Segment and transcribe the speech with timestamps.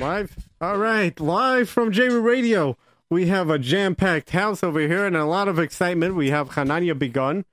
[0.00, 0.48] Live?
[0.62, 2.78] All right, live from Jamie Radio.
[3.10, 6.14] We have a jam packed house over here and a lot of excitement.
[6.14, 7.44] We have Hanania Begun.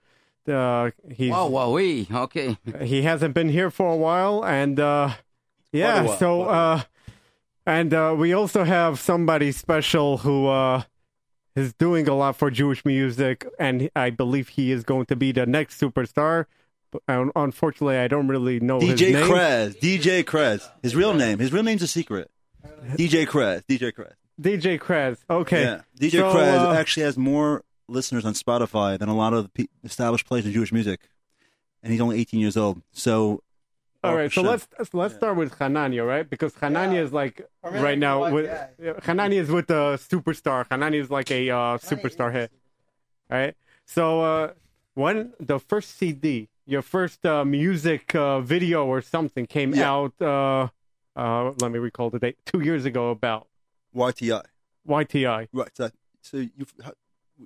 [0.47, 2.57] Uh, he's, Wow, wow, we okay.
[2.81, 5.15] he hasn't been here for a while, and uh,
[5.73, 6.83] yeah, Quite a while, so quite uh,
[7.65, 10.83] and uh, we also have somebody special who uh,
[11.57, 15.33] is doing a lot for Jewish music, and I believe he is going to be
[15.33, 16.45] the next superstar.
[16.91, 17.01] But
[17.35, 19.25] unfortunately, I don't really know his DJ name.
[19.25, 19.79] Krez.
[19.81, 20.69] DJ Krez.
[20.81, 21.39] His real name.
[21.39, 22.31] His real name's a secret.
[22.95, 23.63] DJ Krez.
[23.67, 24.13] DJ Krez.
[24.41, 25.17] DJ Krez.
[25.29, 25.63] Okay.
[25.63, 25.81] Yeah.
[25.99, 29.69] DJ So, Krez uh, actually has more listeners on Spotify than a lot of the
[29.83, 31.09] established players in Jewish music,
[31.83, 32.81] and he's only 18 years old.
[32.91, 33.41] So.
[34.03, 36.29] All right, so let's let's start with Hanania, right?
[36.29, 38.45] Because Hanania is like right now with
[38.79, 40.65] Hanania is with the superstar.
[40.69, 42.51] Hanania is like a uh, superstar hit,
[43.29, 43.55] right?
[43.85, 44.51] So uh,
[44.93, 49.91] when the first CD, your first uh, music uh, video or something came Yeah.
[49.91, 50.13] out,
[51.17, 53.47] uh, uh, let me recall the date, two years ago about
[53.95, 54.43] YTI.
[54.87, 55.47] YTI.
[55.51, 55.69] Right.
[55.75, 55.89] So,
[56.21, 56.51] so you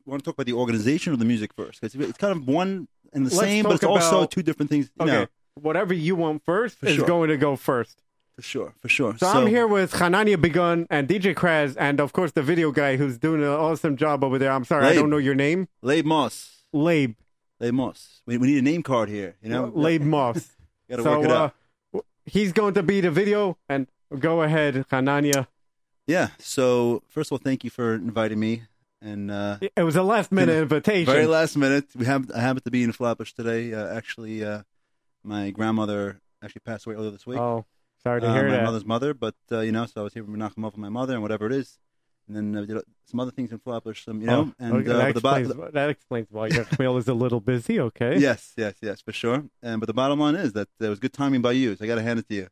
[0.05, 1.81] want to talk about the organization or the music first?
[1.81, 4.69] 'Cause it's kind of one and the Let's same, but it's talk also two different
[4.69, 4.89] things.
[4.99, 7.05] Okay, know, whatever you want first For is sure.
[7.07, 8.01] going to go first.
[8.35, 9.17] for sure, for sure.
[9.17, 12.95] So, I'm here with Hanania Begun and DJ Kraz, and of course the video guy
[12.95, 14.51] who's doing an awesome job over there.
[14.51, 15.67] I'm sorry, I don't know your name.
[15.81, 16.63] Labe Moss.
[16.73, 17.15] Labe.
[17.59, 18.21] Labe Moss.
[18.25, 19.35] We, we need a name card here.
[19.43, 20.55] You know, Labe Moss.
[20.89, 21.55] Got to so work it out.
[22.25, 25.47] He's going to be the video, and go ahead, Hanania.
[26.07, 26.29] Yeah.
[26.39, 28.63] So first of all, thank you for inviting me.
[29.01, 31.11] And uh, It was a last minute invitation.
[31.11, 33.73] very last minute, we have I happen to be in Flatbush today.
[33.73, 34.61] Uh, actually, uh,
[35.23, 37.39] my grandmother actually passed away earlier this week.
[37.39, 37.65] oh,
[38.03, 38.63] sorry to uh, hear my that.
[38.63, 41.13] mother's mother, but uh, you know, so I was here to knock him my mother
[41.13, 41.79] and whatever it is,
[42.35, 44.05] and then uh, some other things in Flatbush.
[44.05, 46.65] Some you know, Oh, and okay, uh, that, but the, explains, that explains why your
[46.79, 47.79] mail is a little busy.
[47.79, 48.17] Okay.
[48.17, 49.45] yes, yes, yes, for sure.
[49.61, 51.87] And but the bottom line is that it was good timing by you, so I
[51.87, 52.47] got to hand it to you.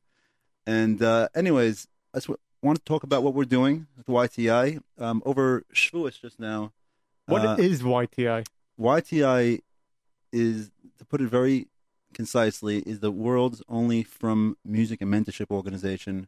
[0.66, 2.30] And uh, anyways, I just
[2.62, 6.74] want to talk about what we're doing with YTI um, over Shavuos just now.
[7.26, 8.46] What is uh, YTI?
[8.80, 9.60] YTI
[10.32, 11.68] is, to put it very
[12.14, 16.28] concisely, is the world's only from music and mentorship organization,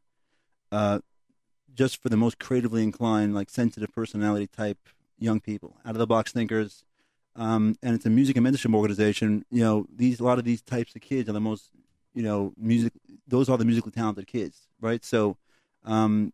[0.71, 0.99] uh,
[1.73, 4.77] just for the most creatively inclined, like sensitive personality type
[5.17, 6.83] young people, out of the box thinkers.
[7.35, 9.45] Um, and it's a music and mentorship organization.
[9.49, 11.69] You know, these a lot of these types of kids are the most,
[12.13, 12.93] you know, music.
[13.27, 15.03] Those are the musically talented kids, right?
[15.05, 15.37] So,
[15.85, 16.33] um,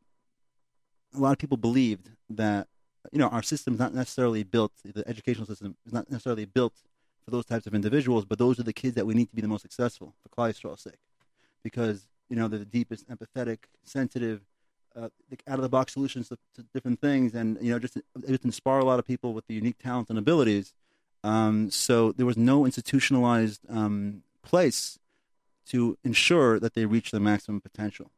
[1.13, 2.67] a lot of people believed that
[3.11, 6.73] you know, our system is not necessarily built, the educational system is not necessarily built
[7.23, 9.41] for those types of individuals, but those are the kids that we need to be
[9.41, 10.99] the most successful for Klal Yisroel's sake.
[11.63, 14.41] Because, you know, they're the deepest, empathetic, sensitive,
[14.97, 15.09] uh,
[15.47, 17.97] out of the box solutions to, to different things, and, you know, just,
[18.27, 20.73] just inspire a lot of people with the unique talents and abilities.
[21.23, 24.97] Um, so there was no institutionalized um, place
[25.67, 28.11] to ensure that they reach their maximum potential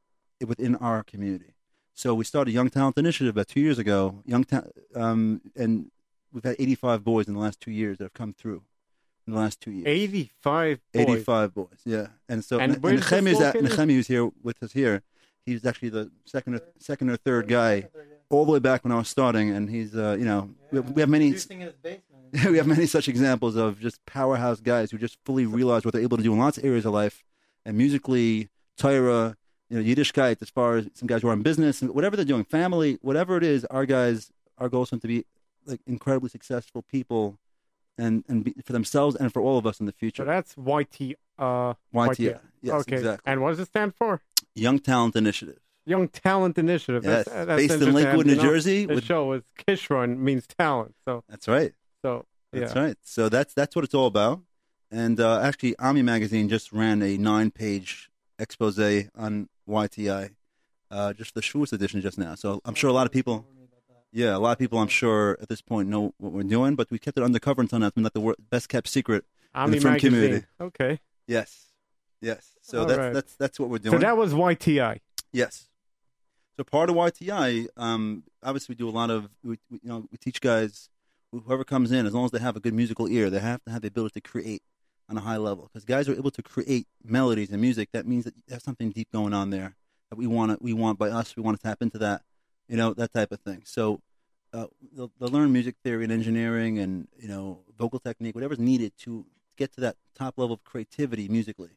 [0.45, 1.55] within our community.
[1.93, 4.21] So we started Young Talent Initiative about two years ago.
[4.25, 4.63] Young ta-
[4.95, 5.91] um, and
[6.31, 8.63] we've had 85 boys in the last two years that have come through
[9.27, 9.87] in the last two years.
[9.87, 11.01] 85 boys.
[11.01, 12.07] 85 boys, yeah.
[12.27, 13.55] And so And and, this Nechemi is at?
[13.55, 15.03] Nechemi who's here with us here.
[15.49, 17.87] He's actually the second or, second or third guy
[18.29, 20.91] all the way back when I was starting, and he's uh, you know we, have,
[20.91, 21.31] we have many
[22.47, 26.03] we have many such examples of just powerhouse guys who just fully realize what they're
[26.03, 27.23] able to do in lots of areas of life,
[27.65, 29.35] and musically, Torah,
[29.69, 32.25] you know, Yiddishkeit, as far as some guys who are in business, and whatever they're
[32.25, 35.25] doing, family, whatever it is, our guys, our goal is them to be
[35.65, 37.39] like incredibly successful people,
[37.97, 40.23] and and be, for themselves and for all of us in the future.
[40.23, 40.35] So future.
[40.35, 41.17] that's YT.
[41.39, 42.97] Uh, YTI, yes, okay.
[42.97, 43.31] exactly.
[43.31, 44.21] And what does it stand for?
[44.55, 45.59] Young Talent Initiative.
[45.85, 47.03] Young Talent Initiative.
[47.03, 47.93] Yes, That's, that's based in.
[47.93, 48.85] Lakewood, You New know, Jersey.
[48.85, 50.95] The With, show is Kishron means talent.
[51.05, 51.73] So, that's right.
[52.01, 52.59] so yeah.
[52.61, 52.97] That's right.
[53.03, 54.41] So that's that's what it's all about.
[54.91, 58.09] And uh, actually, Ami Magazine just ran a nine-page
[58.39, 60.31] expose on YTI,
[60.89, 62.33] uh, just the Shavuos edition just now.
[62.35, 63.45] So I'm sure a lot of people,
[64.11, 66.89] yeah, a lot of people, I'm sure at this point know what we're doing, but
[66.89, 67.87] we kept it undercover until now.
[67.87, 69.25] It's been like the best kept secret.
[69.53, 70.11] Ami the film Magazine.
[70.11, 70.45] community.
[70.59, 70.99] Okay.
[71.27, 71.65] Yes,
[72.21, 72.55] yes.
[72.61, 73.13] So All that's right.
[73.13, 73.93] that's that's what we're doing.
[73.93, 74.99] So that was YTI.
[75.31, 75.69] Yes.
[76.59, 80.05] So part of YTI, um, obviously, we do a lot of, we, we, you know,
[80.11, 80.89] we teach guys,
[81.31, 83.71] whoever comes in, as long as they have a good musical ear, they have to
[83.71, 84.61] have the ability to create
[85.07, 85.69] on a high level.
[85.71, 87.87] Because guys are able to create melodies and music.
[87.93, 89.77] That means that there's something deep going on there
[90.09, 92.23] that we want to, we want by us, we want to tap into that,
[92.67, 93.61] you know, that type of thing.
[93.63, 94.01] So
[94.53, 98.91] uh, they'll, they'll learn music theory and engineering and, you know, vocal technique, whatever's needed
[99.03, 101.69] to get to that top level of creativity musically.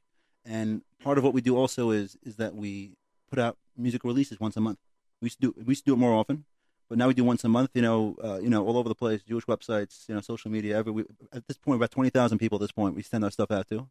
[0.44, 2.92] And part of what we do also is is that we
[3.30, 4.78] put out music releases once a month.
[5.20, 6.44] We used to do we used to do it more often,
[6.88, 7.70] but now we do once a month.
[7.74, 10.76] You know, uh, you know, all over the place, Jewish websites, you know, social media.
[10.78, 12.56] Every we, at this point, about twenty thousand people.
[12.56, 13.88] At this point, we send our stuff out to,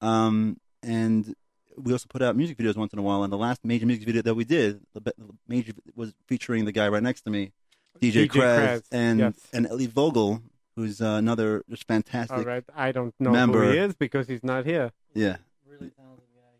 [0.00, 1.34] um, and
[1.76, 3.22] we also put out music videos once in a while.
[3.22, 5.14] And the last major music video that we did, the the
[5.48, 7.52] major was featuring the guy right next to me,
[8.00, 9.34] DJ, DJ Kraz, and yes.
[9.52, 10.42] and Ellie Vogel,
[10.76, 12.38] who's uh, another just fantastic.
[12.38, 13.64] All right, I don't know Member.
[13.64, 14.92] who he is because he's not here.
[15.14, 15.36] Yeah.
[15.66, 16.50] Really talented guy.
[16.52, 16.59] He's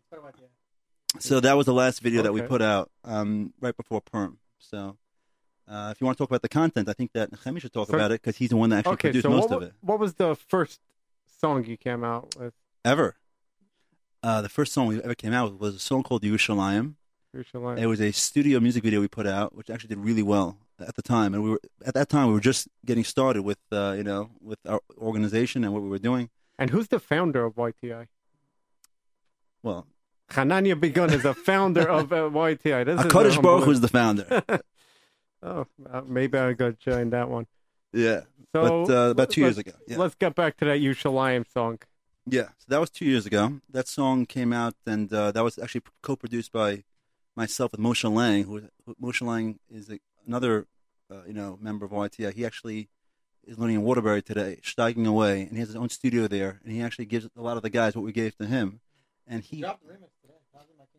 [1.19, 4.37] So that was the last video that we put out um, right before Purim.
[4.59, 4.97] So
[5.67, 7.89] uh, if you want to talk about the content, I think that Nechemi should talk
[7.89, 9.73] about it because he's the one that actually okay, produced so most what, of it
[9.81, 10.79] what was the first
[11.39, 12.53] song you came out with?
[12.85, 13.15] ever.
[14.23, 16.95] Uh, the first song we ever came out with was a song called Yerushalayim.
[17.35, 17.79] Yerushalayim?
[17.79, 20.95] It was a studio music video we put out, which actually did really well at
[20.95, 21.33] the time.
[21.33, 24.29] And we were at that time we were just getting started with uh, you know
[24.41, 26.29] with our organization and what we were doing.
[26.59, 28.07] And who's the founder of YTI?
[29.63, 29.87] Well,
[30.31, 32.85] Hanania Begun is the founder of uh, YTI.
[32.85, 34.43] This is Baruch humble- was the founder.
[35.43, 37.47] oh, uh, maybe I got join that one.
[37.93, 38.21] yeah,
[38.53, 39.71] So but uh, about two years ago.
[39.87, 39.97] Yeah.
[39.97, 41.79] Let's get back to that Yerushalayim song.
[42.25, 43.59] Yeah, so that was two years ago.
[43.69, 46.83] That song came out, and uh, that was actually co-produced by
[47.35, 48.43] myself with Moshe Lang.
[48.43, 50.67] Who, who Moshe Lang is a, another,
[51.11, 52.33] uh, you know, member of YTI.
[52.33, 52.89] He actually
[53.43, 56.59] is learning in Waterbury today, steiging away, and he has his own studio there.
[56.63, 58.81] And he actually gives a lot of the guys what we gave to him.
[59.27, 59.65] And he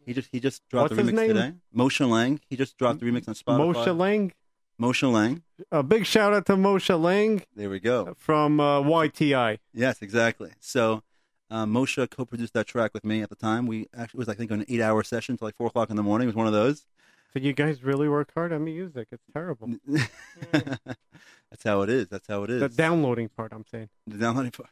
[0.06, 1.28] he just he just dropped What's the his remix name?
[1.28, 1.52] today.
[1.76, 2.40] Moshe Lang.
[2.48, 3.74] He just dropped the remix on Spotify.
[3.74, 4.32] Moshe Lang.
[4.80, 5.42] Moshe Lang.
[5.70, 8.14] A big shout out to Moshe Lang There we go.
[8.18, 9.58] from uh, YTI.
[9.72, 10.50] Yes, exactly.
[10.60, 11.02] So
[11.50, 13.66] uh, Moshe co-produced that track with me at the time.
[13.66, 16.02] We actually it was I think an eight-hour session till like four o'clock in the
[16.02, 16.26] morning.
[16.26, 16.86] It was one of those.
[17.32, 19.08] So you guys really work hard on music.
[19.10, 19.70] It's terrible.
[20.52, 22.08] That's how it is.
[22.08, 22.60] That's how it is.
[22.60, 23.88] The downloading part, I'm saying.
[24.06, 24.68] The downloading part.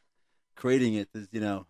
[0.57, 1.67] Creating it is, you know,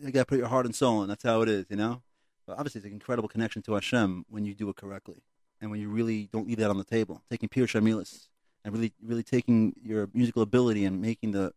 [0.00, 1.08] you got to put your heart and soul in.
[1.08, 2.02] That's how it is, you know.
[2.46, 5.22] But obviously, it's an incredible connection to Hashem when you do it correctly,
[5.60, 8.28] and when you really don't leave that on the table, taking pure shamilis
[8.64, 11.52] and really, really taking your musical ability and making the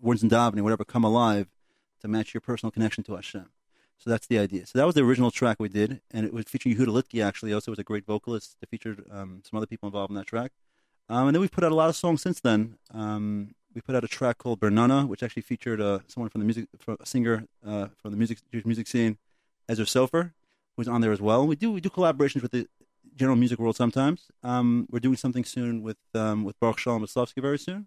[0.00, 1.48] words and davening, whatever, come alive
[2.00, 3.46] to match your personal connection to Hashem.
[3.98, 4.66] So that's the idea.
[4.66, 7.52] So that was the original track we did, and it was featuring Yehuda Litke, actually.
[7.52, 10.52] Also, was a great vocalist that featured um, some other people involved in that track.
[11.08, 12.76] Um, and then we've put out a lot of songs since then.
[12.92, 16.44] Um, we put out a track called Bernana, which actually featured uh, someone from the
[16.44, 19.18] music, a singer uh, from the music Jewish music scene,
[19.68, 20.32] Ezra Sofer,
[20.76, 21.46] who's on there as well.
[21.46, 22.66] We do we do collaborations with the
[23.16, 24.28] general music world sometimes.
[24.42, 27.86] Um, we're doing something soon with um, with Baruch Shalom Oslovsky very soon.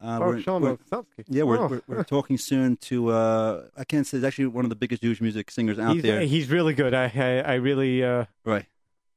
[0.00, 0.78] Uh, Oh, we're- Shalom we're-
[1.26, 1.66] yeah, we're, Oh.
[1.68, 3.08] we're, we're talking soon to.
[3.10, 6.02] Uh, I can't say it's actually one of the biggest Jewish music singers out he's,
[6.02, 6.20] there.
[6.20, 6.94] he's really good.
[6.94, 8.66] I I, I really uh, right,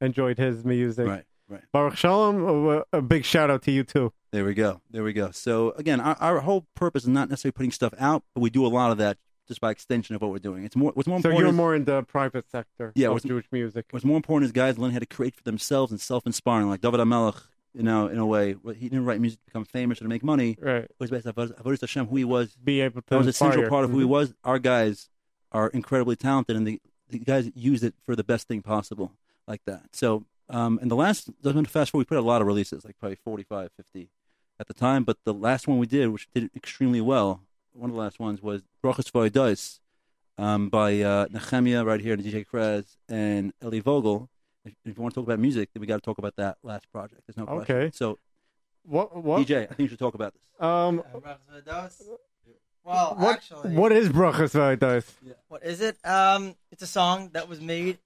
[0.00, 1.06] enjoyed his music.
[1.06, 1.62] right, right.
[1.72, 4.12] Baruch Shalom, uh, a big shout out to you too.
[4.32, 4.80] There we go.
[4.90, 5.30] There we go.
[5.30, 8.64] So again, our, our whole purpose is not necessarily putting stuff out, but we do
[8.66, 9.18] a lot of that
[9.52, 10.64] just by extension of what we're doing.
[10.64, 10.92] It's more.
[10.94, 11.40] What's more So important.
[11.40, 13.86] you're is, more in the private sector Yeah, of what's- Jewish music.
[13.90, 17.00] what's more important is guys learn how to create for themselves and self-inspiring, like David
[17.00, 17.40] Amelech.
[17.74, 20.22] You know, in a way, he didn't write music to become famous or to make
[20.22, 20.58] money.
[20.60, 20.84] Right.
[20.84, 22.54] It was based on Avodas Hashem, who he was.
[22.62, 24.08] Be able to That was an essential part of who he Mhm.
[24.10, 24.34] was.
[24.44, 25.08] Our guys
[25.52, 29.12] are incredibly talented, and the, the guys use it for the best thing possible,
[29.48, 29.96] like that.
[29.96, 32.98] So, um, and the last, fast forward, we put out a lot of releases, like
[32.98, 34.10] probably 45, 50
[34.60, 35.02] at the time.
[35.04, 37.40] But the last one we did, which did extremely well,
[37.74, 39.80] one of the last ones was Brachas Voidois
[40.38, 44.28] um, by uh, Nehemiah right here, and DJ Krez and Eli Vogel.
[44.64, 46.58] If, if you want to talk about music, then we got to talk about that
[46.62, 47.22] last project.
[47.26, 47.76] There's no question.
[47.76, 47.90] Okay.
[47.94, 48.18] So,
[48.84, 50.42] What what DJ, I think you should talk about this.
[50.60, 51.34] um Yeah,
[51.66, 52.02] Brachas
[52.84, 55.04] Well, what actually, what is Brachas Vados?
[55.48, 55.96] what is it?
[56.04, 57.98] Um, it's a song that was made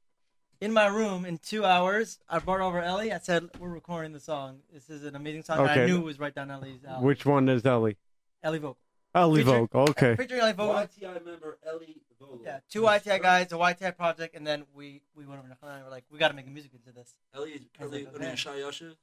[0.61, 2.19] in my room in two hours.
[2.29, 3.13] I brought over Ellie.
[3.13, 4.61] I said, "We're recording the song.
[4.73, 5.83] This is an amazing song." And Okay.
[5.83, 7.05] I knew it was right down Ellie's alley.
[7.05, 7.97] Which one is Ellie?
[8.43, 8.79] Ellie Vogel.
[9.17, 9.91] Ellie Featuring- Vogue.
[9.91, 10.17] Okay.
[10.17, 10.75] Featuring Ellie Vogel.
[10.75, 12.41] YTI member Eli Vogel.
[12.45, 15.77] Yeah, two YTI guys, a YTI project, and then we we went over to Hanan
[15.77, 17.15] and we're like, we got to make a music into this.
[17.35, 18.37] Eli is Eli Eli Vogel.
[18.37, 18.95] Shai Yoshev.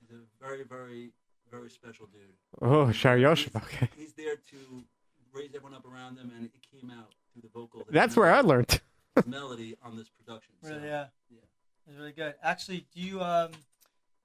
[0.00, 1.12] He's a very, very,
[1.50, 2.22] very special dude.
[2.60, 3.54] Oh, Shar Yoshev.
[3.56, 3.88] Okay.
[3.96, 4.84] He's there to
[5.32, 7.86] raise everyone up around him, and it came out through the vocal.
[7.90, 8.80] That's where I learned.
[9.26, 10.54] melody on this production.
[10.62, 11.38] So, Really, yeah, yeah.
[11.86, 12.34] it's really good.
[12.42, 13.50] Actually, do you um,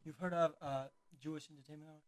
[0.06, 0.86] you've heard of uh,
[1.22, 2.00] Jewish Entertainment Hour?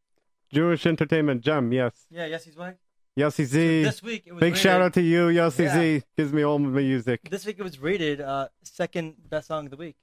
[0.51, 1.71] Jewish Entertainment Gem.
[1.73, 2.05] Yes.
[2.09, 2.77] Yeah, yes, he's right.
[3.19, 3.83] Yossi Z.
[3.83, 5.73] This week it was Big rated, shout out to you, Yossi Yeah.
[5.73, 6.03] Z.
[6.17, 7.29] Gives me all my music.
[7.29, 9.95] This week it was rated uh, second best song of the week.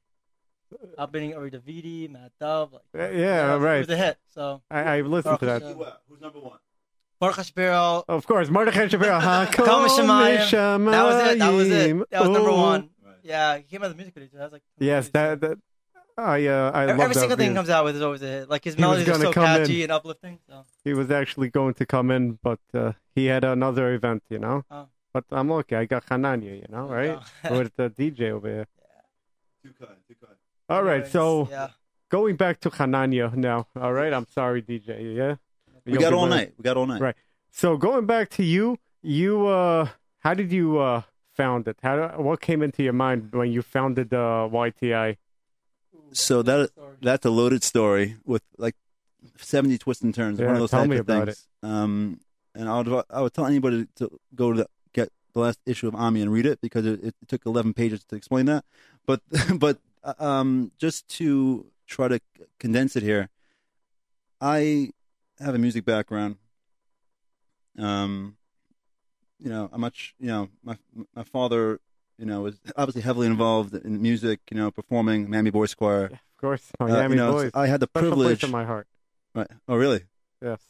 [0.98, 2.72] Outbidding Ari Davidi, Matt Dove.
[2.72, 3.76] Like, Uh, yeah, it right.
[3.76, 4.18] It was a hit.
[4.34, 5.62] So I, I listened to that.
[5.62, 6.58] Baruch uh, who's number one?
[7.20, 8.04] Baruch Shapiro.
[8.08, 9.18] Of course, Mordechai Shapiro.
[9.52, 10.90] Kol Mishamayim.
[10.90, 11.38] That was it.
[11.38, 12.10] That was it.
[12.10, 12.90] That was number one.
[13.04, 13.14] Right.
[13.22, 14.28] Yeah, he came out of the music video.
[14.28, 14.36] too.
[14.38, 15.58] That was like Yes, that, that
[16.18, 18.26] I uh, I every, love every single thing he comes out with is always a
[18.26, 18.50] hit.
[18.50, 19.58] Like his melodies are so come in.
[19.58, 20.38] catchy and uplifting.
[20.48, 24.38] So He was actually going to come in, but uh, he had another event, you
[24.38, 24.64] know.
[24.70, 24.88] Oh.
[25.12, 25.76] But I'm okay.
[25.76, 27.18] I got Hananya, you know, right?
[27.44, 27.58] Oh.
[27.58, 28.66] With the DJ over here.
[29.62, 30.36] Too kind, too kind.
[30.68, 31.68] All right, Anyways, so yeah,
[32.08, 33.66] going back to Hananya now.
[33.78, 35.16] All right, I'm sorry, DJ.
[35.16, 35.36] Yeah,
[35.84, 36.54] We You'll got all night.
[36.56, 37.00] We got all night.
[37.00, 37.16] Right.
[37.50, 39.88] So going back to you, you uh,
[40.20, 41.02] how did you uh
[41.34, 41.76] found it?
[41.82, 42.14] How?
[42.16, 45.16] What came into your mind when you founded the uh, YTI?
[46.12, 46.70] So that
[47.00, 48.74] that's a loaded story with like
[49.38, 50.38] seventy twists and turns.
[50.38, 51.46] Yeah, one of those tell me of about things.
[51.62, 52.20] Um,
[52.54, 55.88] and I would I would tell anybody to go to the, get the last issue
[55.88, 58.64] of Ami and read it because it, it took eleven pages to explain that.
[59.04, 59.20] But
[59.58, 59.78] but
[60.18, 62.20] um, just to try to
[62.58, 63.28] condense it here,
[64.40, 64.90] I
[65.40, 66.36] have a music background.
[67.78, 68.36] Um,
[69.38, 70.14] you know, I'm much.
[70.18, 70.78] You know, my
[71.14, 71.80] my father,
[72.18, 74.40] you know, was obviously heavily involved in music.
[74.50, 76.06] You know, performing Miami Boys Choir.
[76.06, 77.50] Of course, Uh, Miami you know, Boys.
[77.54, 78.44] I had the Special privilege.
[78.44, 78.86] in my heart.
[79.34, 79.48] Right.
[79.68, 80.04] Oh, really?
[80.42, 80.60] Yes.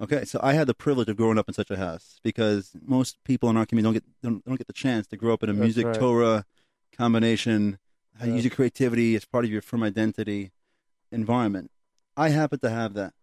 [0.00, 3.16] Okay, so I had the privilege of growing up in such a house because most
[3.24, 5.48] people in our community don't get don't, don't get the chance to grow up in
[5.48, 5.94] a That's music right.
[5.98, 6.44] Torah
[6.96, 7.78] combination,
[8.18, 8.36] how you Yeah.
[8.36, 10.52] use your creativity as part of your firm identity
[11.12, 11.70] environment.
[12.16, 13.14] I happen to have that,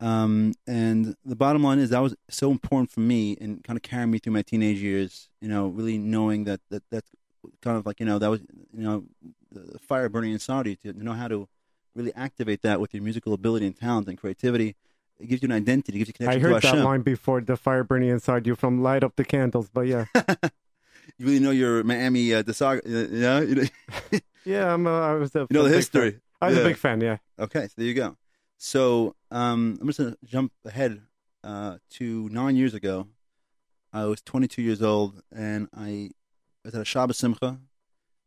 [0.00, 3.82] um, and the bottom line is that was so important for me and kind of
[3.82, 5.28] carrying me through my teenage years.
[5.40, 7.10] You know, really knowing that that that's
[7.62, 9.04] kind of like you know that was you know
[9.52, 11.48] the fire burning inside you to know how to
[11.94, 14.76] really activate that with your musical ability and talent and creativity.
[15.18, 17.56] It gives you an identity, it gives you connection I heard that line before, the
[17.56, 20.06] fire burning inside you from Light Up the Candles, but yeah.
[21.18, 24.20] you really know your Miami uh, the saga, uh, yeah?
[24.46, 26.12] Yeah, I'm, uh, I was a you know the history.
[26.12, 26.20] Fan.
[26.40, 26.62] I was Yeah.
[26.62, 27.18] a big fan, yeah.
[27.38, 28.16] Okay, so there you go.
[28.70, 31.00] So um, I'm just gonna jump ahead
[31.42, 33.08] uh, to nine years ago.
[33.90, 36.10] I was 22 years old, and I
[36.62, 37.58] was at a Shabbos Simcha,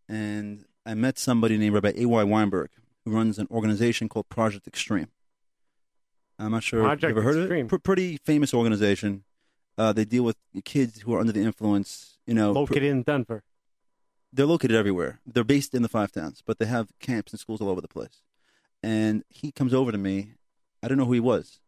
[0.10, 2.24] and I met somebody named Rabbi A.Y.
[2.24, 2.72] Weinberg,
[3.06, 5.10] who runs an organization called Project Extreme.
[6.40, 7.68] I'm not sure if you've ever heard of it.
[7.68, 9.24] Pr- pretty famous organization.
[9.78, 12.18] Uh, they deal with kids who are under the influence.
[12.26, 13.44] You know, pr- Located in Denver.
[14.34, 15.20] they're located everywhere.
[15.28, 17.88] They're based in the five towns, but they have camps and schools all over the
[17.88, 18.24] place.
[18.84, 20.34] And he comes over to me.
[20.84, 21.60] I don't know who he was.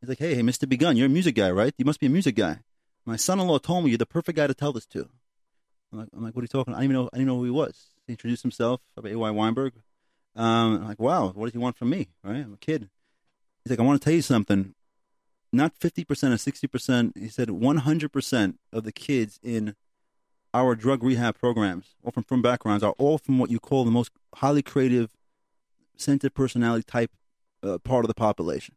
[0.00, 0.68] He's like, "Hey, hey, Mr.
[0.68, 1.74] Begun, you're a music guy, right?
[1.76, 2.60] You must be a music guy.
[3.04, 5.08] My son-in-law told me you're the perfect guy to tell this to."
[5.92, 6.78] I'm like, I'm like "What are you talking?" About?
[6.78, 7.10] I didn't even know.
[7.12, 7.88] I didn't know who he was.
[8.06, 9.30] He introduced himself, Rabbi A.Y.
[9.30, 9.74] Weinberg.
[10.36, 12.44] Um, I'm like, "Wow, what does he want from me?" Right?
[12.44, 12.88] I'm a kid.
[13.64, 14.74] He's like, "I want to tell you something.
[15.52, 17.18] Not 50% or 60%.
[17.18, 19.74] He said 100% of the kids in
[20.54, 23.90] our drug rehab programs, or from, from backgrounds, are all from what you call the
[23.90, 25.10] most highly creative,
[26.00, 27.10] centered personality type
[27.62, 28.74] uh, part of the population.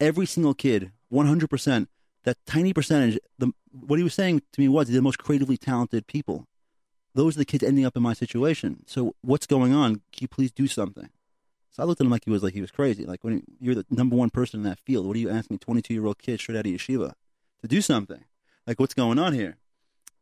[0.00, 1.86] Every single kid, 100%,
[2.24, 6.06] that tiny percentage, the, what he was saying to me was the most creatively talented
[6.06, 6.46] people.
[7.14, 8.82] Those are the kids ending up in my situation.
[8.86, 10.02] So what's going on?
[10.12, 11.08] Can you please do something?
[11.70, 13.04] So I looked at him like he was like he was crazy.
[13.04, 15.58] Like when you're the number one person in that field, what are you asking a
[15.58, 17.12] 22 year old kid straight out of yeshiva
[17.62, 18.24] to do something?
[18.66, 19.56] Like what's going on here?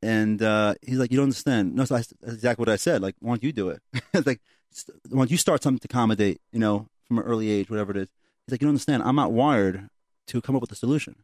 [0.02, 1.74] And uh, he's like, you don't understand.
[1.74, 3.00] No, so I, that's exactly what I said.
[3.00, 3.80] Like, why don't you do it?
[4.12, 4.40] it's like,
[4.74, 8.08] st- you start something to accommodate, you know, from an early age, whatever it is.
[8.46, 9.02] He's like, you don't understand.
[9.02, 9.88] I'm not wired
[10.26, 11.16] to come up with a solution,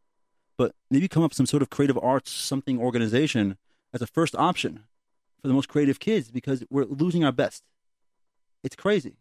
[0.57, 3.57] but maybe come up with some sort of creative arts something organization
[3.93, 4.85] as a first option
[5.41, 7.63] for the most creative kids because we're losing our best.
[8.63, 9.17] It's crazy,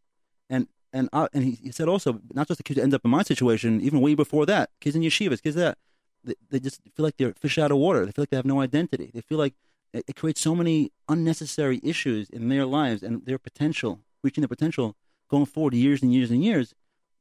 [0.49, 3.05] and and I, and he, he said also not just the kids who end up
[3.05, 5.77] in my situation, even way before that, kids in yeshivas, kids that
[6.23, 8.05] they, they just feel like they're fish out of water.
[8.05, 9.11] They feel like they have no identity.
[9.13, 9.53] They feel like
[9.93, 14.47] it, it creates so many unnecessary issues in their lives and their potential, reaching their
[14.47, 14.95] potential
[15.29, 16.73] going forward years and years and years.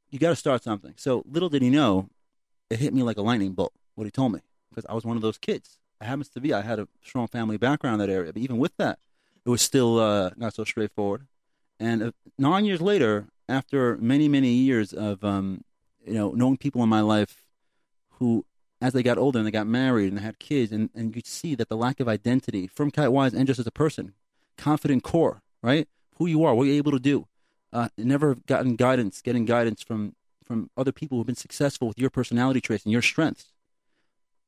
[0.09, 0.93] You got to start something.
[0.97, 2.09] So little did he know,
[2.69, 3.73] it hit me like a lightning bolt.
[3.95, 4.39] What he told me
[4.69, 5.77] because I was one of those kids.
[6.01, 8.57] It happens to be I had a strong family background in that area, but even
[8.57, 8.99] with that,
[9.45, 11.27] it was still uh, not so straightforward.
[11.79, 15.63] And uh, nine years later, after many many years of um,
[16.05, 17.43] you know knowing people in my life
[18.11, 18.45] who,
[18.81, 21.21] as they got older and they got married and they had kids, and and you
[21.25, 24.13] see that the lack of identity from Kite Wise and just as a person,
[24.57, 25.87] confident core, right?
[26.19, 27.27] Who you are, what you're able to do.
[27.71, 32.09] Uh, never gotten guidance, getting guidance from from other people who've been successful with your
[32.09, 33.53] personality traits and your strengths.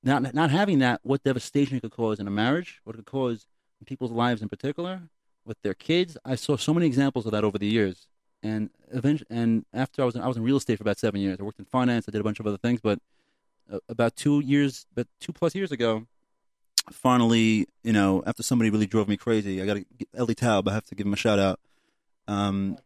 [0.04, 3.06] Not not having that, what devastation it could cause in a marriage, what it could
[3.06, 3.46] cause
[3.80, 5.04] in people's lives in particular,
[5.46, 6.18] with their kids.
[6.26, 8.08] I saw so many examples of that over the years.
[8.44, 11.22] And eventually, and after I was in, I was in real estate for about seven
[11.22, 11.38] years.
[11.40, 12.06] I worked in finance.
[12.08, 13.00] I did a bunch of other things, but
[13.72, 16.08] uh, about two years, but two plus years ago,
[16.92, 19.86] finally, you know, after somebody really drove me crazy, I got to
[20.16, 20.68] Ellie Taub.
[20.68, 21.60] I have to give him a shout out.
[22.28, 22.78] Um,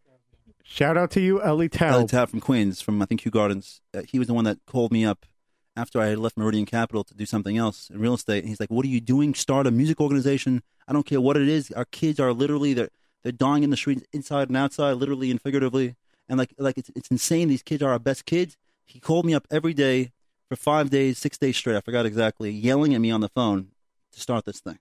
[0.68, 1.92] Shout out to you, Ellie Taub.
[1.92, 2.30] Ellie Taub.
[2.30, 3.82] From Queens, from I think Kew Gardens.
[3.94, 5.28] Uh, he was the one that called me up
[5.78, 8.40] after I had left Meridian Capital to do something else in real estate.
[8.40, 9.36] And he's like, "What are you doing?
[9.36, 10.64] Start a music organization.
[10.88, 11.72] I don't care what it is.
[11.72, 12.90] Our kids are literally they're
[13.22, 15.96] they're dying in the streets, inside and outside, literally and figuratively.
[16.28, 17.48] And like like it's it's insane.
[17.48, 20.12] These kids are our best kids." He called me up every day
[20.50, 21.78] for five days, six days straight.
[21.78, 23.70] I forgot exactly, yelling at me on the phone
[24.16, 24.80] to start this thing.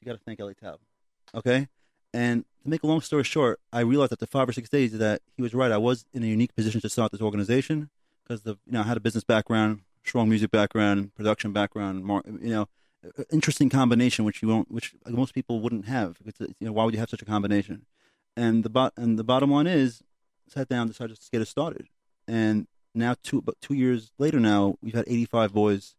[0.00, 0.78] You got to thank Ellie Taub.
[1.34, 1.68] Okay.
[2.12, 5.22] And to make a long story short, I realized after five or six days that
[5.36, 5.70] he was right.
[5.70, 7.90] I was in a unique position to start this organization
[8.24, 12.24] because the you know I had a business background, strong music background, production background, mar-
[12.26, 12.68] you know,
[13.30, 16.16] interesting combination, which you won't, which most people wouldn't have.
[16.38, 17.86] You know, why would you have such a combination?
[18.36, 20.02] And the bot and the bottom line is,
[20.48, 21.88] sat down, decided to get it started,
[22.26, 25.94] and now two two years later now we've had 85 boys.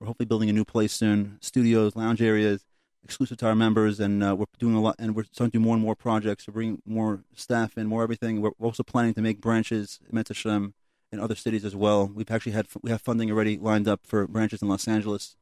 [0.00, 2.66] We're hopefully building a new place soon, studios, lounge areas,
[3.02, 4.96] exclusive to our members, and uh, we're doing a lot.
[4.98, 6.46] And we're starting to do more and more projects.
[6.46, 8.42] We're bringing more staff in, more everything.
[8.42, 10.74] We're also planning to make branches, in Metashem,
[11.10, 12.10] in other cities as well.
[12.14, 15.36] We've actually had we have funding already lined up for branches in Los Angeles,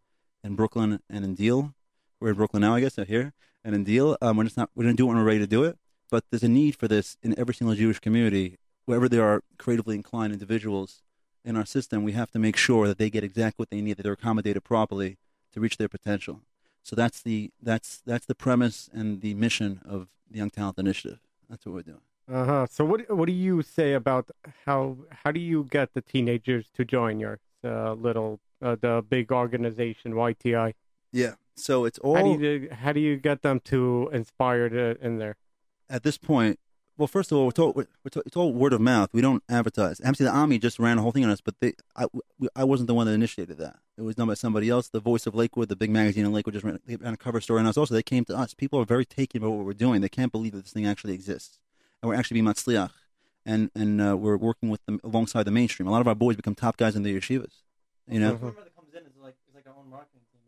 [0.44, 1.74] and Brooklyn, and in Deal.
[2.20, 3.32] We're in Brooklyn now, I guess, out here,
[3.64, 4.16] and in Deal.
[4.22, 5.78] Um, we're just not we're gonna do it when we're ready to do it.
[6.12, 9.96] But there's a need for this in every single Jewish community, wherever there are creatively
[9.96, 11.02] inclined individuals
[11.44, 13.96] in our system, we have to make sure that they get exactly what they need,
[13.96, 15.18] that they're accommodated properly
[15.52, 16.40] to reach their potential.
[16.82, 21.20] So that's the that's that's the premise and the mission of the Young Talent Initiative.
[21.48, 22.00] That's what we're doing.
[22.30, 22.66] Uh huh.
[22.70, 24.30] So what what do you say about
[24.66, 29.32] how how do you get the teenagers to join your uh, little uh, the big
[29.32, 30.74] organization YTI?
[31.12, 31.34] Yeah.
[31.56, 32.16] So it's all.
[32.16, 35.36] How do you how do you get them to inspire to, in there?
[35.88, 36.58] At this point,
[36.96, 39.10] well, first of all, we're told, we're, we're told, it's all word of mouth.
[39.12, 40.00] We don't advertise.
[40.04, 42.06] Actually, the Ami just ran a whole thing on us, but they, I,
[42.54, 43.76] I wasn't the one that initiated that.
[43.96, 44.88] It was done by somebody else.
[44.88, 47.40] The Voice of Lakewood, the big magazine in Lakewood, just ran, they ran a cover
[47.40, 47.76] story on us.
[47.76, 48.54] Also, they came to us.
[48.54, 50.00] People are very taken by what we're doing.
[50.00, 51.58] They can't believe that this thing actually exists,
[52.02, 52.90] and we're actually being matzliach,
[53.46, 55.88] and and uh, we're working with them alongside the mainstream.
[55.88, 57.52] A lot of our boys become top guys in the yeshivas.
[58.08, 58.36] You know.
[58.36, 60.42] Whoever that comes in is like, is like our own marketing team.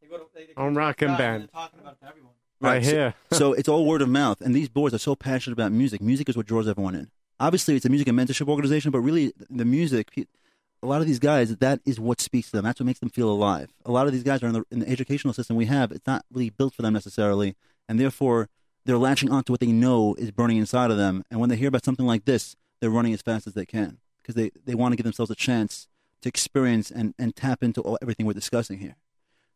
[0.00, 1.48] They go to, they, they Own to rocking and band.
[1.52, 2.32] talking about it to everyone.
[2.60, 3.14] Right so- here.
[3.32, 6.00] so it's all word of mouth, and these boys are so passionate about music.
[6.00, 7.10] Music is what draws everyone in.
[7.38, 10.10] Obviously, it's a music and mentorship organization, but really, the music.
[10.82, 12.64] A lot of these guys, that is what speaks to them.
[12.64, 13.72] That's what makes them feel alive.
[13.84, 15.90] A lot of these guys are in the, in the educational system we have.
[15.90, 17.56] It's not really built for them necessarily,
[17.88, 18.48] and therefore,
[18.86, 21.24] they're latching onto what they know is burning inside of them.
[21.30, 23.98] And when they hear about something like this, they're running as fast as they can
[24.22, 25.88] because they, they want to give themselves a chance
[26.22, 28.96] to experience and, and tap into all, everything we're discussing here.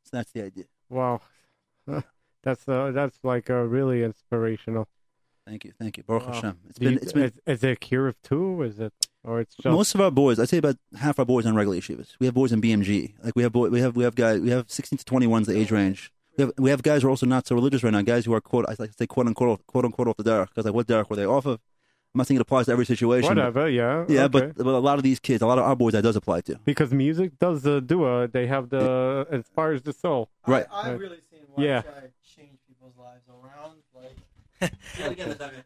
[0.05, 0.65] So that's the idea.
[0.89, 1.21] Wow.
[2.43, 4.89] That's uh, that's like uh, really inspirational.
[5.47, 6.05] Thank you, thank you.
[6.05, 6.33] Baruch Wow.
[6.35, 6.59] Hashem.
[6.69, 8.63] It's Do been you- it's been is, is it kiruv too?
[8.63, 8.93] Is it
[9.25, 11.55] or it's just Most of our boys, I'd say about half our boys are on
[11.57, 12.17] regular yeshivas.
[12.21, 13.15] We have boys in BMG.
[13.23, 15.47] Like we have boy, we have we have guys we have sixteen to twenty one's
[15.47, 16.13] the age range.
[16.39, 18.03] We have we have guys who are also not so religious right now.
[18.03, 20.49] Guys who are quote I like to say quote unquote quote unquote off the derech
[20.49, 21.61] because like what derech were they off of?
[22.13, 23.29] I'm not saying it applies to every situation.
[23.29, 23.69] but- whatever?
[23.69, 24.05] Yeah.
[24.09, 24.53] yeah, okay.
[24.53, 26.41] but but a lot of these kids, a lot of our boys, that does apply
[26.43, 26.59] to.
[26.65, 30.29] because music does uh, do uh, they have the inspires the soul.
[30.47, 30.67] Right.
[30.73, 30.99] I, I've Right.
[31.01, 31.83] really seen Yeah.
[31.83, 32.15] try change people's lives
[33.45, 33.77] around.
[33.95, 34.73] Like,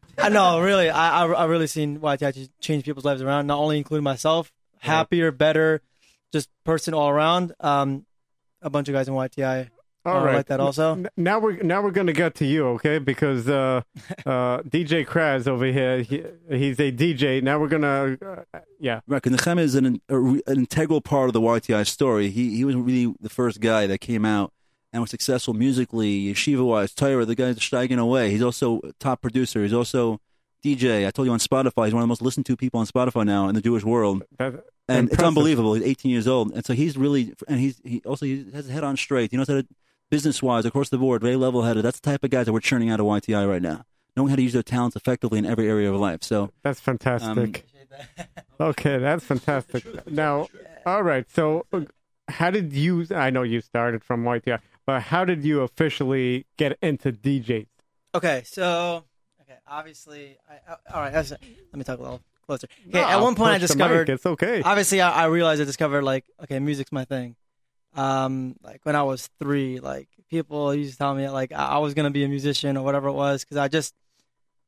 [0.19, 3.47] I know, really, I, I I really seen why YTI change people's lives around.
[3.47, 5.83] Not only including myself, happier, better,
[6.33, 7.53] just person all around.
[7.61, 8.07] Um,
[8.63, 9.69] a bunch of guys in YTI.
[10.07, 10.35] All I right.
[10.37, 11.03] like that also.
[11.17, 12.99] Now we're now we're gonna get to you, okay?
[12.99, 13.81] Because uh,
[14.27, 17.43] uh, DJ Kraz over here, he, he's a DJ.
[17.43, 19.01] Now we're gonna, uh, yeah.
[19.07, 22.29] Right, because Nechem is an, an integral part of the YTI story.
[22.29, 24.53] He he was really the first guy that came out
[24.95, 28.31] and was successful musically, yeshiva wise, Torah, the guy's steiging away.
[28.31, 29.63] He's also top producer.
[29.63, 30.21] He's also
[30.65, 31.05] DJ.
[31.05, 33.27] I told you on Spotify, he's one of the most listened to people on Spotify
[33.27, 34.23] now in the Jewish world.
[34.39, 35.75] That, And it's unbelievable.
[35.75, 36.53] He's 18 years old.
[36.53, 39.33] And so he's really, and he's he also he has his head on straight.
[39.33, 39.67] He knows how to,
[40.11, 41.85] business wise, across the board, very level headed.
[41.85, 43.85] That's the type of guys that we're churning out of YTI right now.
[44.17, 46.23] Knowing how to use their talents effectively in every area of life.
[46.23, 47.67] So, That's fantastic.
[48.19, 48.27] Um,
[48.61, 50.07] okay, that's fantastic.
[50.09, 50.47] Now,
[50.87, 51.29] all right.
[51.33, 51.67] So,
[52.29, 53.07] how did you?
[53.11, 57.67] I know you started from YTI, but how did you officially get into DJs?
[58.15, 59.05] Okay, so
[59.43, 61.13] okay, obviously, I, I, all right.
[61.13, 61.41] Let
[61.75, 62.69] me talk a little closer.
[62.89, 64.09] Okay, No, at one point I push the mic, discovered.
[64.11, 64.63] it's okay.
[64.63, 67.37] Obviously, I, I realized I discovered like okay, music's my thing.
[67.97, 71.79] Um, like when I was three, like people used to tell me like I, I
[71.79, 73.95] was gonna be a musician or whatever it was because I just,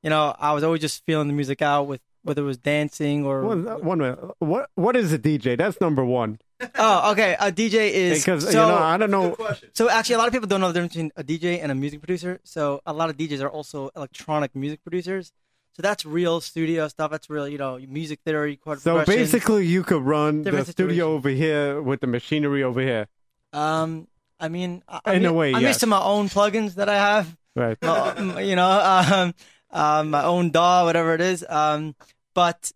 [0.03, 3.25] you know, I was always just feeling the music out with whether it was dancing
[3.25, 3.43] or.
[3.43, 4.19] One, one minute.
[4.39, 5.57] What what is a DJ?
[5.57, 6.39] That's number one.
[6.79, 7.37] Oh, okay.
[7.39, 8.51] A DJ is Because so.
[8.51, 9.37] you know, I don't know.
[9.75, 11.75] So actually, a lot of people don't know the difference between a DJ and a
[11.75, 12.41] music producer.
[12.45, 15.33] So a lot of DJs are also electronic music producers.
[15.75, 17.11] So that's real studio stuff.
[17.11, 21.13] That's real, you know, music theory, chord So basically, you could run the Different studio
[21.13, 23.09] over here with the machinery over here,
[23.53, 24.07] um,
[24.39, 25.71] I mean, I, I In a way, I'm yes.
[25.71, 27.37] used to my own plugins that I have.
[27.55, 27.79] right?
[27.83, 29.35] uh, you know, um,
[29.71, 31.45] um, my own DAW, whatever it is.
[31.49, 31.95] Um,
[32.35, 32.71] but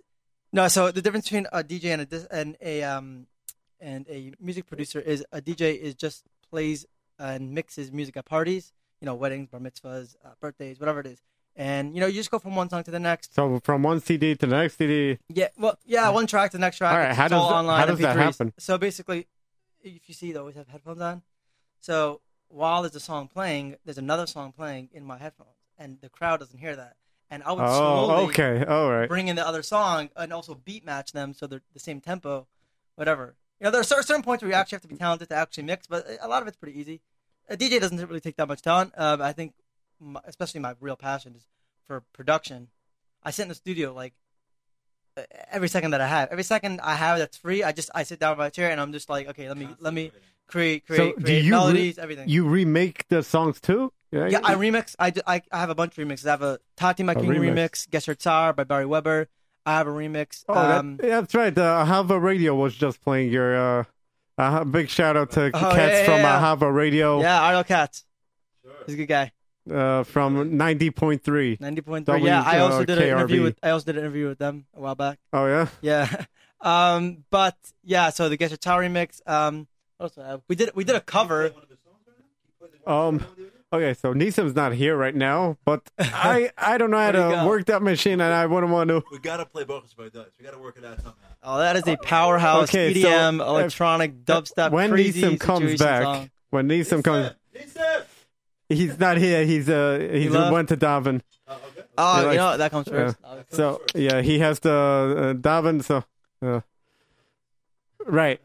[0.53, 3.27] no, so the difference between a DJ and a and a um
[3.81, 6.87] and a music producer is a DJ is just plays
[7.19, 11.21] and mixes music at parties, you know, weddings, bar mitzvahs, uh, birthdays, whatever it is.
[11.57, 13.35] And you know, you just go from one song to the next.
[13.35, 15.19] So from one CD to the next CD.
[15.29, 16.93] Yeah, well, yeah, one track to the next track.
[16.93, 18.39] All right, It's- how it's does all online how does that MP3s.
[18.39, 18.53] happen?
[18.59, 19.27] So basically,
[19.83, 21.23] if you see, they always have headphones on.
[21.81, 26.09] So while there's a song playing, there's another song playing in my headphones, and the
[26.09, 26.97] crowd doesn't hear that.
[27.33, 29.09] And I would Oh, slowly okay, all right.
[29.09, 32.47] bring in the other song and also beat match them so they're the same tempo,
[32.97, 33.37] whatever.
[33.61, 35.35] You know, there are cer- certain points where you actually have to be talented to
[35.35, 37.01] actually mix, but a lot of it's pretty easy.
[37.49, 38.93] a DJ doesn't really take that much talent.
[38.97, 39.53] Um, I think,
[40.01, 41.47] my, especially my real passion is
[41.87, 42.69] for production.
[43.23, 44.15] I sit in the studio like
[45.19, 46.31] uh, every second that I have.
[46.31, 48.81] Every second I have that's free, I just I sit down in my chair and
[48.81, 50.11] I'm just like, okay, let me let me
[50.47, 52.29] create create, So, do create you re- melodies, everything.
[52.31, 53.93] You remake the songs too?
[54.11, 54.97] yeah, I remix.
[54.99, 56.27] I, do, I I have a bunch of remixes.
[56.27, 57.53] I have a Tati My King remix.
[57.53, 59.29] remix, Guess Your Tsar by Barry Weber.
[59.67, 60.45] I have a remix.
[60.49, 61.57] Oh, that- um, yeah, that's right.
[61.57, 63.57] Uh, Ahava Radio was just playing your.
[63.81, 63.85] Uh,
[64.39, 66.41] uh, big shout out to Oh, Katz yeah, yeah, from yeah.
[66.41, 68.05] Ahava Radio yeah, Ariel Katz.
[68.87, 69.33] He's a good guy.
[69.71, 71.61] uh, from 90.3.
[71.61, 72.23] Ninety point three.
[72.23, 73.11] Yeah, I also did an WKRB.
[73.19, 73.59] interview with.
[73.63, 75.19] I also did an interview with them a while back.
[75.33, 75.69] Oh, yeah?
[75.83, 76.25] Yeah.
[76.63, 79.27] Um, but yeah, so the Get Your Tower remix.
[79.27, 80.43] Um, what else do I have?
[80.47, 81.53] we did we did a cover.
[82.87, 83.25] Um,
[83.73, 87.47] okay, so Nisam's not here right now, but I I don't know how to go.
[87.47, 89.03] work that machine, and I wouldn't want to.
[89.13, 90.33] We gotta play Bochus by Dutch.
[90.39, 91.15] We gotta work it out somehow.
[91.43, 94.71] Oh, that is a powerhouse Okay, so EDM if- electronic dubstep.
[94.73, 96.31] when crazy Nisam comes back, song.
[96.51, 97.31] when Nisam comes,
[98.69, 99.45] he's not here.
[99.45, 100.53] He's uh he left?
[100.53, 101.21] went to daven.
[101.49, 101.57] Oh,
[102.17, 103.17] Yeah, you like- know that comes first.
[103.51, 105.83] So yeah, he has to uh, daven.
[105.83, 106.05] So
[106.43, 106.61] uh,
[108.07, 108.43] right,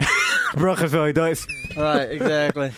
[0.56, 1.46] Bruches really does.
[1.78, 2.72] right, exactly.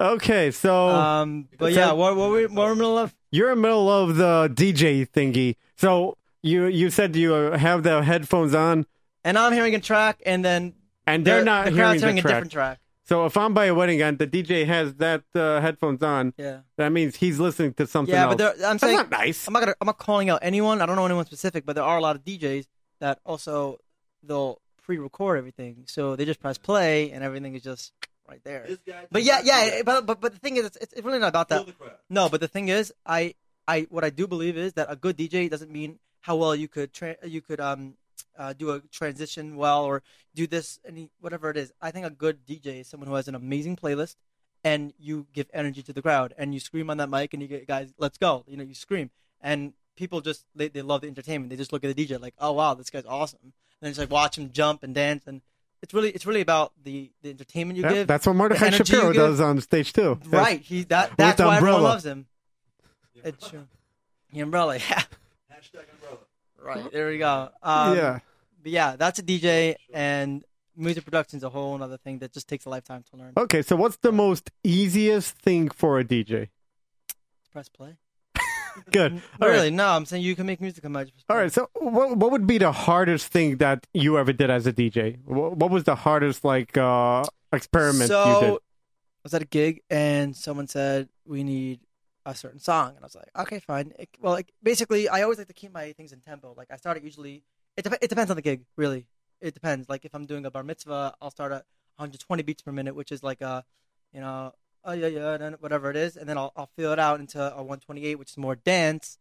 [0.00, 3.14] Okay, so Um, but So- yeah, what what we what we're in the middle of?
[3.30, 5.56] you're in the middle of the DJ thingy.
[5.76, 8.86] So you you said you have the headphones on,
[9.24, 10.74] And I'm hearing a track, and then
[11.06, 12.78] and they're the, not the hearing hearing the a different track.
[13.04, 16.60] So if I'm by a wedding and the DJ has that uh, headphones on, Yeah,
[16.76, 18.34] that means he's listening to something yeah, else.
[18.34, 19.46] but there, I'm saying That's not nice.
[19.46, 20.82] I'm not gonna I'm not calling out anyone.
[20.82, 22.66] I don't know anyone specific, but there are a lot of DJs
[23.00, 23.78] that also
[24.22, 27.92] they'll pre-record everything, so they just press play and everything is just
[28.28, 28.66] right there.
[29.10, 31.66] But yeah, yeah, but but but the thing is, it's, it's really not about that.
[32.08, 33.34] No, but the thing is, I
[33.66, 36.68] I what I do believe is that a good DJ doesn't mean how well you
[36.68, 37.94] could tra- you could um
[38.38, 40.02] uh, do a transition well or
[40.34, 41.72] do this any whatever it is.
[41.80, 44.16] I think a good DJ is someone who has an amazing playlist
[44.64, 47.48] and you give energy to the crowd and you scream on that mic and you
[47.48, 48.44] get guys let's go.
[48.46, 49.10] You know, you scream
[49.40, 51.50] and people just they, they love the entertainment.
[51.50, 54.00] They just look at the DJ like, "Oh wow, this guy's awesome." And then just
[54.00, 55.42] like watch him jump and dance and
[55.82, 58.06] it's really it's really about the the entertainment you Yeah, give.
[58.06, 60.18] that's what Mordecai energy Shapiro does on stage too.
[60.24, 60.60] That's- Right.
[60.60, 62.26] He that that's the why everyone loves him.
[63.24, 63.66] It's true.
[64.32, 65.02] The umbrella, yeah.
[66.62, 66.90] Right.
[66.92, 67.50] There we go.
[67.62, 68.18] Um, yeah.
[68.62, 70.44] But yeah, that's a DJ and
[70.76, 73.32] music production's a whole other thing that just takes a lifetime to learn.
[73.36, 76.48] Okay, so what's the most easiest thing for a DJ?
[77.52, 77.96] Press play.
[78.90, 79.12] Good.
[79.40, 79.54] All right.
[79.54, 79.70] really?
[79.70, 81.06] No, I'm saying you can make music out.
[81.06, 81.52] Just All right.
[81.52, 85.18] So, what what would be the hardest thing that you ever did as a DJ?
[85.24, 88.54] What, what was the hardest like uh experiment so, you did?
[88.54, 91.80] I was at a gig and someone said we need
[92.24, 93.92] a certain song, and I was like, okay, fine.
[93.98, 96.54] It, well, like basically, I always like to keep my things in tempo.
[96.56, 97.44] Like I start it usually.
[97.76, 99.06] It dep- it depends on the gig, really.
[99.40, 99.88] It depends.
[99.88, 101.64] Like if I'm doing a bar mitzvah, I'll start at
[101.96, 103.64] 120 beats per minute, which is like a,
[104.12, 104.52] you know,
[104.86, 107.20] oh yeah yeah, and then whatever it is, and then I'll I'll fill it out
[107.20, 109.18] into a 128, which is more dance.